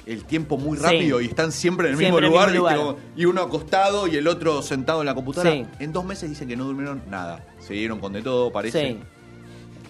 el 0.06 0.24
tiempo 0.24 0.58
muy 0.58 0.78
Sí. 0.78 0.84
rápido 0.84 1.22
y 1.22 1.26
están 1.26 1.52
siempre 1.52 1.88
en 1.88 1.94
el 1.94 2.00
Siempre 2.00 2.22
mismo 2.22 2.28
el 2.28 2.34
lugar, 2.34 2.52
mismo 2.52 2.66
¿viste? 2.68 2.80
lugar. 2.82 2.96
Como- 2.96 3.12
y 3.16 3.26
uno 3.26 3.42
acostado 3.42 4.08
y 4.08 4.16
el 4.16 4.28
otro 4.28 4.62
sentado 4.62 5.02
en 5.02 5.06
la 5.06 5.14
computadora? 5.16 5.52
Sí. 5.52 5.66
En 5.80 5.94
dos 5.94 6.04
meses 6.06 6.30
dicen 6.30 6.48
que 6.48 6.56
no 6.56 6.64
durmieron 6.66 7.02
nada. 7.10 7.44
Se 7.60 7.74
dieron 7.74 8.00
con 8.00 8.14
de 8.14 8.22
todo, 8.22 8.52
parece. 8.52 8.90
Sí. 8.92 9.00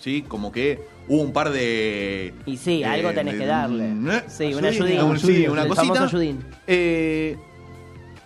Sí, 0.02 0.22
como 0.28 0.52
que 0.52 0.84
hubo 1.08 1.22
un 1.22 1.32
par 1.32 1.52
de... 1.52 2.34
Y 2.48 2.58
sí, 2.58 2.84
algo 2.84 3.12
tenés 3.12 3.36
que 3.36 3.46
darle. 3.46 3.86
¿eh? 3.92 4.24
Sí, 4.28 4.46
una 4.54 4.70
Ayudín, 4.70 4.98
ayudín. 4.98 5.12
un- 5.12 5.20
sí, 5.20 5.48
una 5.48 5.62
El 5.62 5.68
cosita. 5.70 5.94
famoso 5.94 6.04
ayudín. 6.18 6.44
Eh, 6.66 7.38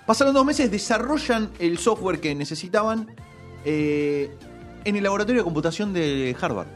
pasaron 0.08 0.34
dos 0.34 0.46
meses, 0.46 0.72
desarrollan 0.72 1.50
el 1.60 1.78
software 1.78 2.20
que 2.22 2.34
necesitaban 2.34 3.08
eh, 3.66 4.32
en 4.86 4.96
el 4.96 5.04
laboratorio 5.04 5.42
de 5.42 5.44
computación 5.44 5.92
de 5.94 6.36
Harvard. 6.40 6.68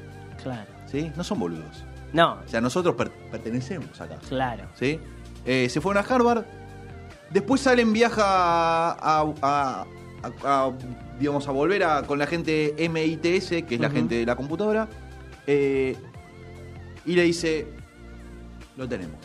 Claro. 0.44 0.70
¿Sí? 0.90 1.12
No 1.16 1.24
son 1.24 1.40
boludos. 1.40 1.84
No, 2.14 2.40
O 2.46 2.48
sea, 2.48 2.60
nosotros 2.62 2.96
per- 2.96 3.12
pertenecemos 3.32 4.00
acá. 4.02 4.18
claro. 4.28 4.66
¿sí? 4.76 5.00
Eh, 5.46 5.68
se 5.70 5.80
fueron 5.82 6.04
a 6.04 6.08
Harvard. 6.08 6.44
Después 7.32 7.62
salen, 7.62 7.94
viaja 7.94 8.24
a, 8.26 8.96
a- 9.00 9.34
a- 9.42 9.86
a- 10.44 10.72
digamos, 11.20 11.48
a 11.48 11.52
volver 11.52 11.84
a, 11.84 12.02
con 12.04 12.18
la 12.18 12.26
gente 12.26 12.74
MITS, 12.90 13.64
que 13.68 13.76
es 13.76 13.80
la 13.80 13.90
gente 13.90 14.16
de 14.16 14.26
la 14.26 14.36
computadora. 14.36 14.88
eh, 15.48 15.96
y 17.06 17.16
le 17.16 17.24
dice, 17.24 17.68
lo 18.78 18.88
tenemos. 18.88 19.16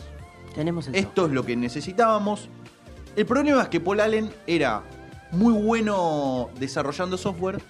Tenemos 0.55 0.87
el 0.87 0.95
Esto 0.95 1.25
es 1.25 1.31
lo 1.33 1.45
que 1.45 1.55
necesitábamos. 1.55 2.49
El 3.15 3.25
problema 3.25 3.61
es 3.63 3.67
que 3.69 3.79
Paul 3.79 3.99
Allen 3.99 4.31
era 4.47 4.81
muy 5.31 5.53
bueno 5.53 6.49
desarrollando 6.59 7.17
software. 7.17 7.61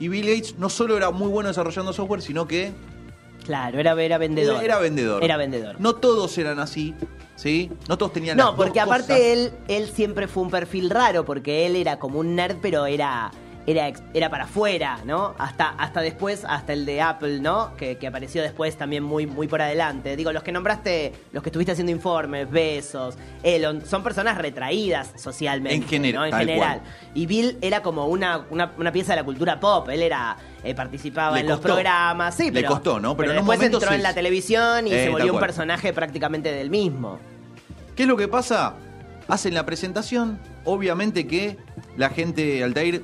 Y 0.00 0.08
Bill 0.08 0.26
Gates 0.26 0.58
no 0.58 0.68
solo 0.68 0.96
era 0.96 1.10
muy 1.10 1.28
bueno 1.28 1.48
desarrollando 1.48 1.92
software, 1.92 2.20
sino 2.22 2.46
que 2.48 2.72
Claro, 3.44 3.78
era, 3.78 3.92
era 4.02 4.18
vendedor. 4.18 4.56
era, 4.56 4.64
era 4.64 4.78
vendedor. 4.78 5.22
Era 5.22 5.36
vendedor. 5.36 5.76
No 5.78 5.94
todos 5.96 6.36
eran 6.38 6.58
así, 6.58 6.94
¿sí? 7.36 7.70
No 7.88 7.98
todos 7.98 8.12
tenían 8.12 8.36
No, 8.36 8.48
las 8.48 8.56
dos 8.56 8.64
porque 8.66 8.80
aparte 8.80 9.08
cosas. 9.12 9.20
él, 9.20 9.52
él 9.68 9.88
siempre 9.88 10.26
fue 10.28 10.42
un 10.42 10.50
perfil 10.50 10.90
raro, 10.90 11.24
porque 11.24 11.66
él 11.66 11.76
era 11.76 11.98
como 11.98 12.18
un 12.20 12.34
nerd, 12.34 12.56
pero 12.62 12.86
era, 12.86 13.30
era, 13.66 13.90
era 14.12 14.30
para 14.30 14.44
afuera, 14.44 14.98
¿no? 15.04 15.34
Hasta, 15.38 15.70
hasta 15.70 16.00
después, 16.00 16.44
hasta 16.46 16.72
el 16.72 16.84
de 16.84 17.00
Apple, 17.00 17.40
¿no? 17.40 17.74
Que, 17.76 17.96
que 17.96 18.06
apareció 18.06 18.42
después 18.42 18.76
también 18.76 19.02
muy, 19.02 19.26
muy 19.26 19.48
por 19.48 19.62
adelante. 19.62 20.16
Digo, 20.16 20.32
los 20.32 20.42
que 20.42 20.52
nombraste, 20.52 21.12
los 21.32 21.42
que 21.42 21.48
estuviste 21.48 21.72
haciendo 21.72 21.92
informes, 21.92 22.50
Besos, 22.50 23.16
Elon, 23.42 23.84
son 23.86 24.02
personas 24.02 24.36
retraídas 24.38 25.12
socialmente. 25.16 25.76
En 25.76 25.88
general, 25.88 26.30
¿no? 26.30 26.36
En 26.36 26.46
general. 26.46 26.80
cual. 26.80 26.92
Y 27.14 27.26
Bill 27.26 27.58
era 27.60 27.82
como 27.82 28.06
una, 28.06 28.44
una, 28.50 28.72
una 28.76 28.92
pieza 28.92 29.12
de 29.12 29.16
la 29.16 29.24
cultura 29.24 29.58
pop. 29.58 29.88
Él 29.88 30.02
era 30.02 30.36
eh, 30.62 30.74
participaba 30.74 31.34
Le 31.34 31.40
en 31.40 31.48
los 31.48 31.60
programas, 31.60 32.34
sí, 32.34 32.46
Le 32.50 32.60
pero, 32.60 32.68
costó, 32.68 33.00
¿no? 33.00 33.16
Pero 33.16 33.32
en 33.32 33.38
un 33.38 33.46
después 33.46 33.72
entró 33.72 33.92
en 33.92 34.02
la 34.02 34.14
televisión 34.14 34.86
y 34.86 34.92
Eh, 34.92 35.04
se 35.04 35.10
volvió 35.10 35.32
un 35.34 35.40
personaje 35.40 35.92
prácticamente 35.92 36.52
del 36.52 36.70
mismo. 36.70 37.18
¿Qué 37.96 38.02
es 38.02 38.08
lo 38.08 38.16
que 38.16 38.28
pasa? 38.28 38.74
Hacen 39.28 39.54
la 39.54 39.64
presentación. 39.64 40.38
Obviamente 40.64 41.26
que 41.26 41.56
la 41.96 42.10
gente 42.10 42.62
Altair 42.64 43.02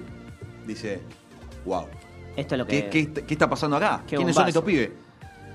dice: 0.66 1.00
Wow, 1.64 1.86
Esto 2.36 2.54
es 2.54 2.58
lo 2.58 2.66
que. 2.66 2.88
¿qué, 2.88 3.12
qué- 3.12 3.24
qué 3.24 3.34
está 3.34 3.48
pasando 3.48 3.76
acá? 3.76 4.02
Qué 4.06 4.16
¿Quiénes 4.16 4.34
son 4.34 4.48
estos 4.48 4.64
pibes? 4.64 4.90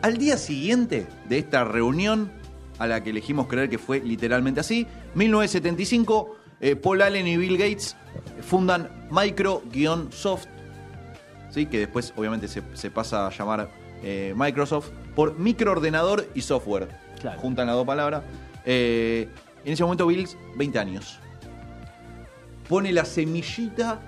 Al 0.01 0.17
día 0.17 0.37
siguiente 0.37 1.07
de 1.27 1.37
esta 1.39 1.63
reunión, 1.63 2.31
a 2.79 2.85
la 2.87 3.01
que 3.03 3.09
elegimos 3.11 3.47
creer 3.47 3.69
que 3.69 3.77
fue 3.77 3.99
literalmente 4.01 4.59
así, 4.59 4.85
1975, 5.15 6.35
eh, 6.61 6.75
Paul 6.75 7.01
Allen 7.01 7.27
y 7.27 7.37
Bill 7.37 7.57
Gates 7.57 7.95
fundan 8.41 8.89
Micro-Soft, 9.11 10.45
¿sí? 11.49 11.65
que 11.65 11.79
después 11.79 12.13
obviamente 12.17 12.47
se, 12.47 12.61
se 12.73 12.91
pasa 12.91 13.27
a 13.27 13.31
llamar 13.31 13.69
eh, 14.03 14.33
Microsoft, 14.35 14.89
por 15.15 15.39
microordenador 15.39 16.27
y 16.35 16.41
software. 16.41 16.89
Claro. 17.21 17.39
Juntan 17.39 17.67
las 17.67 17.75
dos 17.75 17.85
palabras. 17.87 18.23
Eh, 18.65 19.29
En 19.63 19.73
ese 19.73 19.83
momento 19.83 20.05
Bills, 20.05 20.37
20 20.57 20.77
años. 20.77 21.19
Pone 22.67 22.91
la 22.91 23.05
semillita 23.05 23.99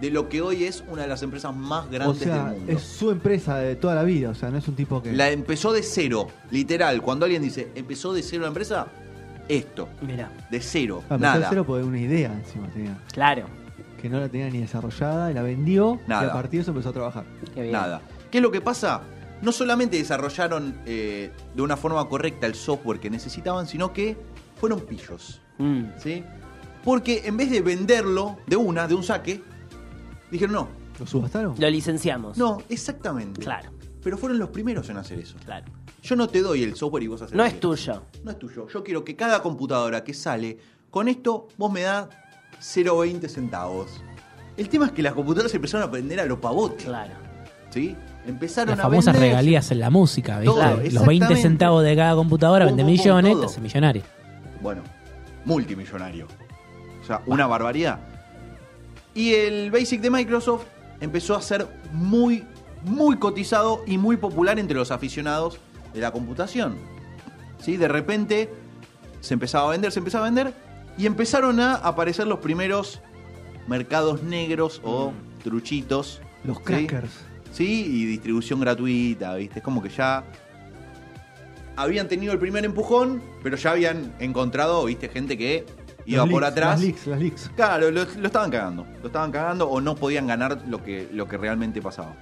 de 0.00 0.10
lo 0.10 0.28
que 0.28 0.42
hoy 0.42 0.64
es 0.64 0.84
una 0.88 1.02
de 1.02 1.08
las 1.08 1.22
empresas 1.22 1.54
más 1.54 1.86
O 1.86 1.90
grandes 1.90 2.18
sea, 2.22 2.44
del 2.50 2.56
mundo. 2.58 2.72
es 2.72 2.82
su 2.82 3.10
empresa 3.10 3.56
de 3.58 3.76
toda 3.76 3.94
la 3.94 4.02
vida, 4.02 4.30
o 4.30 4.34
sea, 4.34 4.50
no 4.50 4.58
es 4.58 4.68
un 4.68 4.74
tipo 4.74 5.02
que... 5.02 5.12
La 5.12 5.30
empezó 5.30 5.72
de 5.72 5.82
cero, 5.82 6.28
literal. 6.50 7.00
Cuando 7.02 7.24
alguien 7.24 7.42
dice, 7.42 7.68
empezó 7.74 8.12
de 8.12 8.22
cero 8.22 8.42
la 8.42 8.48
empresa, 8.48 8.88
esto, 9.48 9.88
Mira, 10.02 10.30
de 10.50 10.60
cero, 10.60 11.02
Ah, 11.08 11.14
empezó 11.14 11.32
de 11.32 11.38
nada. 11.38 11.46
cero 11.48 11.64
porque 11.66 11.84
una 11.84 11.98
idea 12.00 12.32
encima 12.32 12.68
tenía. 12.68 12.98
claro. 13.12 13.46
Que 14.00 14.10
no 14.10 14.20
la 14.20 14.28
tenía 14.28 14.50
ni 14.50 14.58
desarrollada 14.60 15.30
y 15.30 15.34
la 15.34 15.42
vendió 15.42 15.98
y 16.06 16.10
Nada. 16.10 16.28
a 16.30 16.32
partir 16.34 16.58
de 16.58 16.62
eso 16.62 16.70
empezó 16.72 16.90
a 16.90 16.92
trabajar. 16.92 17.24
Qué 17.54 17.62
bien. 17.62 17.72
Nada. 17.72 18.02
¿Qué 18.30 18.38
es 18.38 18.42
lo 18.42 18.50
que 18.52 18.60
pasa? 18.60 19.00
No 19.40 19.52
solamente 19.52 19.96
desarrollaron 19.96 20.74
eh, 20.84 21.30
de 21.54 21.62
una 21.62 21.76
forma 21.78 22.06
correcta 22.06 22.46
el 22.46 22.54
software 22.54 23.00
que 23.00 23.08
necesitaban, 23.08 23.66
sino 23.66 23.92
que 23.94 24.16
fueron 24.60 24.80
pillos. 24.80 25.40
Mm. 25.58 25.84
¿Sí? 25.96 26.22
Porque 26.84 27.22
en 27.24 27.38
vez 27.38 27.50
de 27.50 27.62
venderlo 27.62 28.36
de 28.46 28.56
una, 28.56 28.86
de 28.86 28.94
un 28.94 29.02
saque, 29.02 29.42
dijeron 30.30 30.54
no. 30.54 30.68
¿Lo 30.98 31.06
subastaron? 31.06 31.54
Lo 31.58 31.70
licenciamos. 31.70 32.36
No, 32.38 32.58
exactamente. 32.68 33.40
Claro, 33.40 33.70
Pero 34.02 34.16
fueron 34.16 34.38
los 34.38 34.48
primeros 34.50 34.88
en 34.88 34.96
hacer 34.98 35.18
eso. 35.18 35.36
claro. 35.44 35.66
Yo 36.02 36.14
no 36.14 36.28
te 36.28 36.40
doy 36.40 36.62
el 36.62 36.76
software 36.76 37.02
y 37.02 37.08
vos 37.08 37.20
haces 37.22 37.34
No 37.36 37.44
es 37.44 37.58
tuyo. 37.58 38.02
No 38.22 38.30
es 38.30 38.38
tuyo. 38.38 38.68
Yo 38.68 38.84
quiero 38.84 39.04
que 39.04 39.16
cada 39.16 39.42
computadora 39.42 40.04
que 40.04 40.14
sale, 40.14 40.56
con 40.90 41.08
esto 41.08 41.48
vos 41.58 41.72
me 41.72 41.82
das 41.82 42.06
0,20 42.60 43.28
centavos. 43.28 43.88
El 44.56 44.68
tema 44.68 44.86
es 44.86 44.92
que 44.92 45.02
las 45.02 45.14
computadoras 45.14 45.52
empezaron 45.54 45.82
a 45.82 45.88
aprender 45.88 46.20
a 46.20 46.24
los 46.26 46.38
pavotes. 46.38 46.84
Claro. 46.84 47.12
¿Sí? 47.70 47.96
Empezaron 48.26 48.70
Las 48.76 48.78
a 48.80 48.82
famosas 48.88 49.14
vender- 49.14 49.30
regalías 49.30 49.70
en 49.72 49.80
la 49.80 49.90
música, 49.90 50.38
¿viste? 50.38 50.54
Todo, 50.54 50.62
Los 50.62 50.76
20 50.76 50.86
exactamente. 50.86 51.36
centavos 51.42 51.84
de 51.84 51.96
cada 51.96 52.14
computadora 52.14 52.64
Pum, 52.66 52.76
vende 52.76 52.82
pum, 52.84 52.92
pum, 52.96 52.98
millones, 53.04 53.32
todo. 53.32 53.40
te 53.40 53.46
hace 53.46 53.60
millonario. 53.60 54.02
Bueno, 54.62 54.82
multimillonario. 55.44 56.26
O 57.02 57.04
sea, 57.04 57.22
una 57.26 57.46
barbaridad. 57.46 57.98
Y 59.16 59.32
el 59.32 59.70
Basic 59.70 60.02
de 60.02 60.10
Microsoft 60.10 60.66
empezó 61.00 61.34
a 61.34 61.40
ser 61.40 61.66
muy, 61.90 62.44
muy 62.82 63.16
cotizado 63.16 63.82
y 63.86 63.96
muy 63.96 64.18
popular 64.18 64.58
entre 64.58 64.76
los 64.76 64.90
aficionados 64.90 65.58
de 65.94 66.00
la 66.02 66.12
computación. 66.12 66.76
¿Sí? 67.58 67.78
De 67.78 67.88
repente 67.88 68.50
se 69.20 69.32
empezaba 69.32 69.68
a 69.68 69.70
vender, 69.70 69.90
se 69.90 70.00
empezaba 70.00 70.26
a 70.26 70.30
vender 70.30 70.52
y 70.98 71.06
empezaron 71.06 71.60
a 71.60 71.76
aparecer 71.76 72.26
los 72.26 72.40
primeros 72.40 73.00
mercados 73.66 74.22
negros 74.22 74.82
o 74.84 75.14
truchitos. 75.42 76.20
Los 76.44 76.58
¿sí? 76.58 76.62
crackers. 76.64 77.10
Sí, 77.52 77.86
y 77.86 78.04
distribución 78.04 78.60
gratuita, 78.60 79.34
¿viste? 79.36 79.60
Es 79.60 79.64
como 79.64 79.82
que 79.82 79.88
ya 79.88 80.24
habían 81.74 82.06
tenido 82.06 82.34
el 82.34 82.38
primer 82.38 82.66
empujón, 82.66 83.22
pero 83.42 83.56
ya 83.56 83.70
habían 83.70 84.14
encontrado, 84.18 84.84
¿viste? 84.84 85.08
Gente 85.08 85.38
que 85.38 85.64
iba 86.06 86.22
Los 86.22 86.30
por 86.30 86.42
leaks, 86.42 86.52
atrás. 86.52 86.70
Las 86.70 86.80
leaks, 86.80 87.06
las 87.06 87.20
leaks. 87.20 87.50
Claro, 87.54 87.90
lo, 87.90 88.04
lo 88.04 88.26
estaban 88.26 88.50
cagando. 88.50 88.86
Lo 89.00 89.06
estaban 89.08 89.32
cagando 89.32 89.68
o 89.68 89.80
no 89.80 89.96
podían 89.96 90.26
ganar 90.26 90.62
lo 90.66 90.82
que, 90.82 91.08
lo 91.12 91.28
que 91.28 91.36
realmente 91.36 91.82
pasaba. 91.82 92.14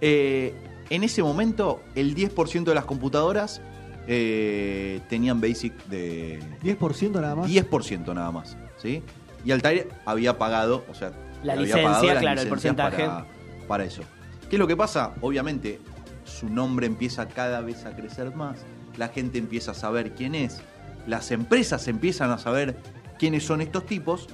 Eh, 0.00 0.54
en 0.90 1.04
ese 1.04 1.22
momento, 1.22 1.82
el 1.94 2.14
10% 2.14 2.64
de 2.64 2.74
las 2.74 2.84
computadoras 2.84 3.60
eh, 4.06 5.00
tenían 5.08 5.40
Basic 5.40 5.72
de 5.86 6.40
10% 6.62 7.12
nada 7.20 7.34
más. 7.34 7.50
10% 7.50 8.14
nada 8.14 8.30
más. 8.30 8.56
¿sí? 8.76 9.02
Y 9.44 9.52
Altair 9.52 9.88
había 10.04 10.38
pagado, 10.38 10.84
o 10.90 10.94
sea, 10.94 11.12
La 11.42 11.56
licencia, 11.56 11.84
pagado 11.84 12.04
las 12.06 12.18
claro, 12.18 12.40
el 12.40 12.46
licencias 12.46 12.74
porcentaje. 12.74 13.06
Para, 13.06 13.26
para 13.66 13.84
eso. 13.84 14.02
¿Qué 14.48 14.56
es 14.56 14.60
lo 14.60 14.66
que 14.66 14.76
pasa? 14.76 15.14
Obviamente, 15.20 15.80
su 16.24 16.48
nombre 16.48 16.86
empieza 16.86 17.28
cada 17.28 17.60
vez 17.60 17.84
a 17.86 17.96
crecer 17.96 18.34
más. 18.34 18.58
La 18.96 19.08
gente 19.08 19.38
empieza 19.38 19.72
a 19.72 19.74
saber 19.74 20.14
quién 20.14 20.34
es. 20.34 20.62
Las 21.06 21.30
empresas 21.30 21.86
empiezan 21.88 22.30
a 22.30 22.38
saber 22.38 22.76
quiénes 23.18 23.44
son 23.44 23.60
estos 23.60 23.86
tipos. 23.86 24.28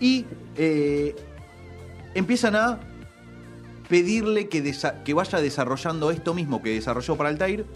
Y 0.00 0.26
eh, 0.56 1.16
empiezan 2.14 2.56
a 2.56 2.78
pedirle 3.88 4.48
que, 4.48 5.14
vaya 5.14 5.40
desarrollando 5.40 6.10
esto 6.10 6.34
mismo 6.34 6.62
que 6.62 6.74
desarrolló 6.74 7.16
para 7.16 7.30
Altair 7.30 7.66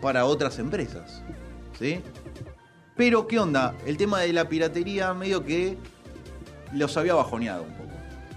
para 0.00 0.24
otras 0.24 0.58
empresas. 0.58 1.22
¿Sí? 1.78 2.00
Pero, 2.96 3.26
¿qué 3.26 3.38
onda? 3.38 3.74
El 3.86 3.96
tema 3.96 4.20
de 4.20 4.32
la 4.32 4.48
piratería 4.48 5.14
medio 5.14 5.44
que 5.44 5.78
los 6.72 6.96
había 6.96 7.14
bajoneado 7.14 7.62
un 7.62 7.72
poco. 7.74 7.90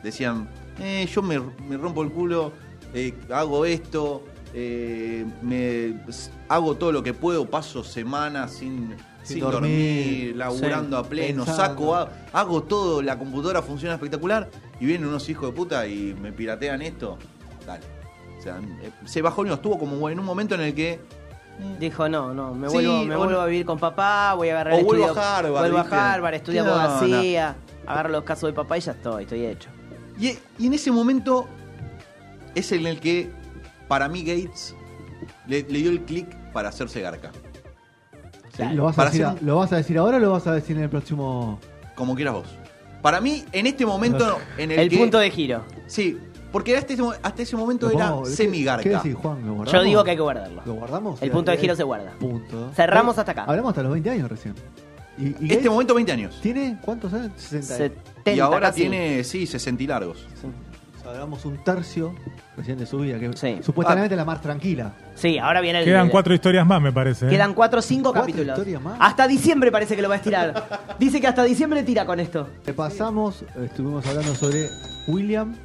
Decían, 0.04 0.50
eh, 0.80 1.08
yo 1.13 1.22
me, 1.22 1.39
me 1.39 1.78
rompo 1.78 2.04
el 2.04 2.12
culo, 2.12 2.54
eh, 2.94 3.13
hago 3.32 3.66
esto, 3.66 4.24
eh, 4.54 5.26
me, 5.42 6.00
hago 6.50 6.76
todo 6.76 6.92
lo 6.92 7.02
que 7.04 7.13
puedo, 7.13 7.46
paso 7.46 7.84
semanas 7.84 8.52
sin, 8.52 8.96
sin, 9.24 9.39
dormir, 9.39 9.62
dormir, 9.62 10.36
laburando 10.36 10.98
a 10.98 11.04
pleno, 11.04 11.44
pensando. 11.46 11.63
saco, 11.74 11.96
ha- 11.96 12.10
hago 12.34 12.63
todo, 12.63 13.02
la 13.02 13.18
computadora 13.18 13.62
funciona 13.62 13.96
espectacular 13.96 14.50
y 14.80 14.86
vienen 14.86 15.08
unos 15.08 15.28
hijos 15.30 15.50
de 15.50 15.56
puta 15.56 15.88
y 15.88 16.16
me 16.22 16.32
piratean 16.32 16.82
esto. 16.82 17.18
Dale. 17.66 17.84
O 18.38 18.42
sea, 18.44 18.60
eh, 18.82 18.92
se 19.06 19.22
bajoneó, 19.22 19.54
estuvo 19.56 19.80
como 19.80 20.10
en 20.10 20.20
un 20.20 20.26
momento 20.26 20.56
en 20.56 20.62
el 20.62 20.74
que 20.76 21.00
Dijo, 21.80 22.10
no, 22.10 22.34
no, 22.34 22.52
me 22.56 22.68
Sí, 22.68 22.74
vuelvo, 22.74 23.06
me 23.06 23.16
vuelvo 23.16 23.34
no- 23.34 23.42
a 23.42 23.46
vivir 23.46 23.63
con 23.66 23.78
papá, 23.78 24.34
voy 24.34 24.50
a 24.50 24.54
agarrar 24.54 24.74
O 24.74 24.78
el 24.80 24.86
vuelvo 24.86 25.06
estudio. 25.06 25.22
a 25.24 25.38
Harvard, 25.38 25.60
Vuelvo 25.62 25.78
¿viste? 25.82 25.96
a 25.96 26.13
Harvard, 26.13 26.34
estudio 26.34 26.63
¿Qué 26.63 26.70
abogacía, 26.70 27.56
agarro 27.86 28.10
los 28.10 28.24
casos 28.24 28.50
de 28.50 28.54
papá 28.54 28.78
y 28.80 28.82
ya 28.82 28.92
estoy, 28.94 29.24
estoy 29.24 29.46
hecho. 29.46 29.70
Y, 30.20 30.36
y 30.58 30.66
en 30.68 30.74
ese 30.74 30.92
momento 30.92 31.48
es 32.56 32.72
en 32.72 32.88
el 32.88 33.00
que, 33.00 33.30
para 33.93 34.10
mí, 34.10 34.23
Gates 34.23 34.73
le, 35.45 35.62
le 35.62 35.79
dio 35.79 35.91
el 35.91 36.01
clic 36.01 36.25
para 36.51 36.69
hacerse 36.69 36.99
garca. 36.99 37.32
¿Lo, 38.73 38.86
vas 38.86 38.97
a 38.97 39.06
decir, 39.06 39.23
hacer 39.25 39.39
un- 39.41 39.47
¿Lo 39.47 39.58
vas 39.58 39.71
a 39.71 39.75
decir 39.77 39.97
ahora 39.99 40.17
o 40.17 40.19
lo 40.19 40.32
vas 40.32 40.47
a 40.47 40.53
decir 40.53 40.75
en 40.77 40.82
el 40.84 40.89
próximo...? 40.89 41.60
Como 41.93 42.15
quieras 42.15 42.34
vos. 42.34 42.47
Para 43.03 43.21
mí, 43.21 43.45
en 43.51 43.67
este 43.67 43.86
momento 43.86 44.39
en 44.58 44.71
el, 44.71 44.79
El 44.79 44.89
que... 44.89 44.97
punto 44.97 45.19
de 45.19 45.29
giro. 45.29 45.63
Sí, 45.86 46.17
porque 46.51 46.75
hasta 46.75 46.93
ese, 46.93 47.03
mo- 47.03 47.13
hasta 47.21 47.43
ese 47.43 47.56
momento 47.56 47.88
¿Lo 47.88 47.93
era 47.93 48.10
podemos- 48.10 48.29
¿qué- 48.29 48.36
semi-garca. 48.36 48.84
¿Qué 48.84 48.89
decís, 48.89 49.13
Juan? 49.13 49.45
¿Lo 49.45 49.53
guardamos? 49.53 49.71
Yo 49.71 49.84
digo 49.84 50.03
que 50.03 50.10
hay 50.10 50.15
que 50.17 50.21
guardarlo. 50.23 50.63
¿Lo 50.65 50.73
guardamos? 50.73 51.21
El 51.21 51.29
punto 51.29 51.51
de 51.51 51.58
giro 51.58 51.75
se 51.75 51.84
guarda. 51.84 52.13
Punto. 52.19 52.71
Cerramos 52.75 53.15
Eh, 53.15 53.19
hasta 53.19 53.32
acá. 53.34 53.43
Hablamos 53.43 53.69
hasta 53.69 53.84
los 53.84 53.91
20 53.91 54.10
años 54.10 54.27
recién. 54.27 54.56
¿Y, 55.19 55.45
y 55.45 55.53
Este 55.53 55.69
momento, 55.69 55.93
20 55.93 56.12
años. 56.12 56.39
tiene 56.41 56.79
cuántos 56.84 57.13
años? 57.13 57.32
60. 57.38 57.75
70 57.75 58.32
y 58.34 58.39
ahora 58.39 58.69
casi. 58.69 58.82
tiene, 58.82 59.23
sí, 59.23 59.45
60 59.45 59.84
y 59.84 59.88
largos. 59.88 60.25
Sea, 60.41 60.49
hablamos 61.13 61.45
un 61.45 61.63
tercio 61.63 62.13
recién 62.58 62.78
de 62.78 62.86
su 62.86 62.99
vida, 62.99 63.19
que 63.19 63.32
Sí. 63.36 63.60
supuestamente 63.63 64.15
la 64.15 64.26
más 64.26 64.41
tranquila. 64.41 64.93
Sí, 65.15 65.38
ahora 65.38 65.62
viene 65.62 65.80
el. 65.80 65.86
Quedan 65.86 66.10
cuatro 66.10 66.34
historias 66.34 66.65
más, 66.65 66.82
me 66.82 66.91
parece. 66.91 67.28
¿eh? 67.28 67.30
Quedan 67.30 67.54
cuatro 67.54 67.80
o 67.80 67.82
cinco 67.82 68.12
Cuatro 68.12 68.21
capítulos. 68.21 68.58
historias 68.58 68.82
más. 68.82 68.97
Hasta 68.99 69.28
diciembre 69.28 69.71
parece 69.71 69.95
que 69.95 70.02
lo 70.02 70.10
va 70.10 70.15
a 70.15 70.17
estirar. 70.17 70.80
Dice 70.99 71.19
que 71.21 71.28
hasta 71.28 71.43
diciembre 71.43 71.84
tira 71.84 72.06
con 72.06 72.19
esto. 72.19 72.49
Repasamos, 72.65 73.43
estuvimos 73.63 74.06
hablando 74.06 74.36
sobre 74.36 74.67
William. 75.08 75.56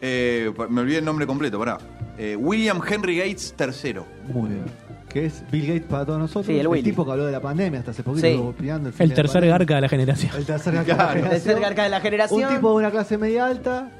Eh, 0.00 0.52
me 0.68 0.80
olvidé 0.80 0.98
el 0.98 1.04
nombre 1.04 1.26
completo, 1.26 1.58
pará. 1.58 1.78
Eh, 2.18 2.36
William 2.36 2.80
Henry 2.88 3.18
Gates 3.18 3.54
III. 3.58 4.00
Muy 4.32 4.50
bien. 4.50 4.64
Que 5.08 5.26
es 5.26 5.44
Bill 5.50 5.66
Gates 5.66 5.82
para 5.88 6.06
todos 6.06 6.18
nosotros. 6.18 6.46
Sí, 6.46 6.58
el 6.58 6.66
Willy. 6.66 6.82
tipo 6.82 7.04
que 7.04 7.10
habló 7.12 7.26
de 7.26 7.32
la 7.32 7.40
pandemia 7.40 7.80
hasta 7.80 7.90
hace 7.90 8.02
poquito. 8.02 8.26
Sí. 8.26 8.34
opinando 8.34 8.90
fin 8.90 9.02
El 9.02 9.08
de 9.10 9.14
la 9.14 9.16
tercer 9.16 9.32
pandemia. 9.34 9.58
garca 9.58 9.74
de 9.74 9.80
la 9.82 9.88
generación. 9.90 10.32
El 10.36 10.46
tercer 10.46 10.74
garca. 10.74 10.92
de 10.92 10.98
la 10.98 11.08
generación. 11.12 11.30
tercer 11.42 11.60
garca 11.60 11.82
de 11.84 11.88
la 11.90 12.00
generación. 12.00 12.44
Un 12.48 12.54
tipo 12.56 12.70
de 12.70 12.76
una 12.76 12.90
clase 12.90 13.18
media 13.18 13.46
alta 13.46 13.90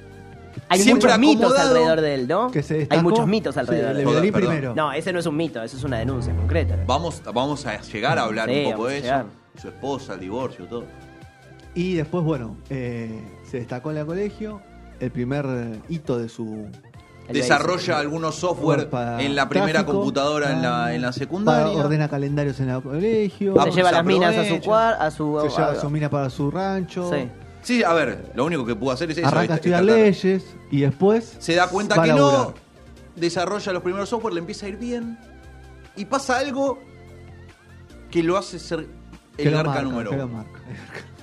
Hay 0.69 0.81
Siempre 0.81 1.09
muchos 1.09 1.19
mitos 1.21 1.59
alrededor 1.59 2.01
de 2.01 2.15
él, 2.15 2.29
¿no? 2.29 2.51
que 2.51 2.63
se 2.63 2.87
Hay 2.91 3.03
muchos 3.03 3.27
mitos 3.27 3.55
Sí, 3.55 3.61
alrededor 3.61 3.95
le 3.95 4.05
de 4.05 4.33
perdón. 4.33 4.33
primero. 4.51 4.75
No, 4.75 4.93
ese 4.93 5.13
no 5.13 5.19
es 5.19 5.27
un 5.27 5.37
mito, 5.37 5.63
eso 5.63 5.77
es 5.77 5.85
una 5.85 5.99
denuncia 5.99 6.35
concreta. 6.35 6.77
Vamos, 6.87 7.23
vamos 7.33 7.67
a 7.67 7.81
llegar 7.81 8.19
a 8.19 8.23
hablar 8.25 8.49
Sí, 8.49 8.65
un 8.67 8.73
poco 8.73 8.87
de 8.89 8.97
eso. 8.99 9.05
llegar. 9.05 9.27
Su 9.61 9.69
esposa, 9.69 10.15
el 10.15 10.21
divorcio, 10.21 10.65
todo. 10.67 10.85
Y 11.75 11.95
después, 11.95 12.25
bueno, 12.25 12.57
eh, 12.71 13.21
se 13.51 13.59
destacó 13.59 13.91
en 13.91 13.99
el 13.99 14.07
colegio. 14.07 14.61
El 15.01 15.11
primer 15.11 15.45
hito 15.89 16.19
de 16.19 16.29
su. 16.29 16.69
Desarrolla 17.29 17.99
algunos 17.99 18.35
software 18.35 18.91
para 18.91 19.23
en 19.23 19.35
la 19.35 19.49
primera 19.49 19.87
computadora 19.87 20.53
en 20.53 20.61
la, 20.63 20.93
en 20.95 21.01
la 21.03 21.09
Para 21.09 21.13
secundaria. 21.13 21.79
ordena 21.79 22.09
calendarios 22.09 22.59
en 22.61 22.69
el 22.71 22.83
colegio. 22.83 23.55
Se 23.65 23.71
lleva 23.71 23.93
las 23.93 24.05
minas 24.05 24.37
a 24.37 24.45
su 24.45 24.75
a 24.75 25.11
su. 25.11 25.41
se 25.43 25.49
lleva 25.57 25.71
a- 25.73 25.81
su 25.81 25.89
mina 25.91 26.11
para 26.11 26.29
su 26.31 26.51
rancho. 26.51 27.11
Sí. 27.13 27.29
Sí, 27.63 27.83
a 27.83 27.93
ver, 27.95 28.33
lo 28.35 28.45
único 28.45 28.67
que 28.67 28.75
pudo 28.75 28.91
hacer 28.91 29.11
es 29.11 29.19
eso. 29.19 29.27
arranca 29.27 29.55
a 29.55 29.57
estudiar 29.57 29.85
leyes 29.85 30.45
y 30.71 30.81
después. 30.81 31.37
Se 31.39 31.55
da 31.55 31.69
cuenta 31.69 32.03
que 32.03 32.13
no, 32.13 32.55
desarrolla 33.17 33.73
los 33.73 33.83
primeros 33.83 34.09
software, 34.09 34.35
le 34.35 34.41
empieza 34.41 34.67
a 34.67 34.69
ir 34.69 34.77
bien. 34.77 35.19
Y 35.97 36.07
pasa 36.07 36.39
algo 36.39 36.81
que 38.11 38.23
lo 38.23 38.37
hace 38.37 38.59
ser 38.59 38.89
el 39.39 39.55
marca, 39.55 39.83
número 39.83 40.13
uno. 40.13 40.45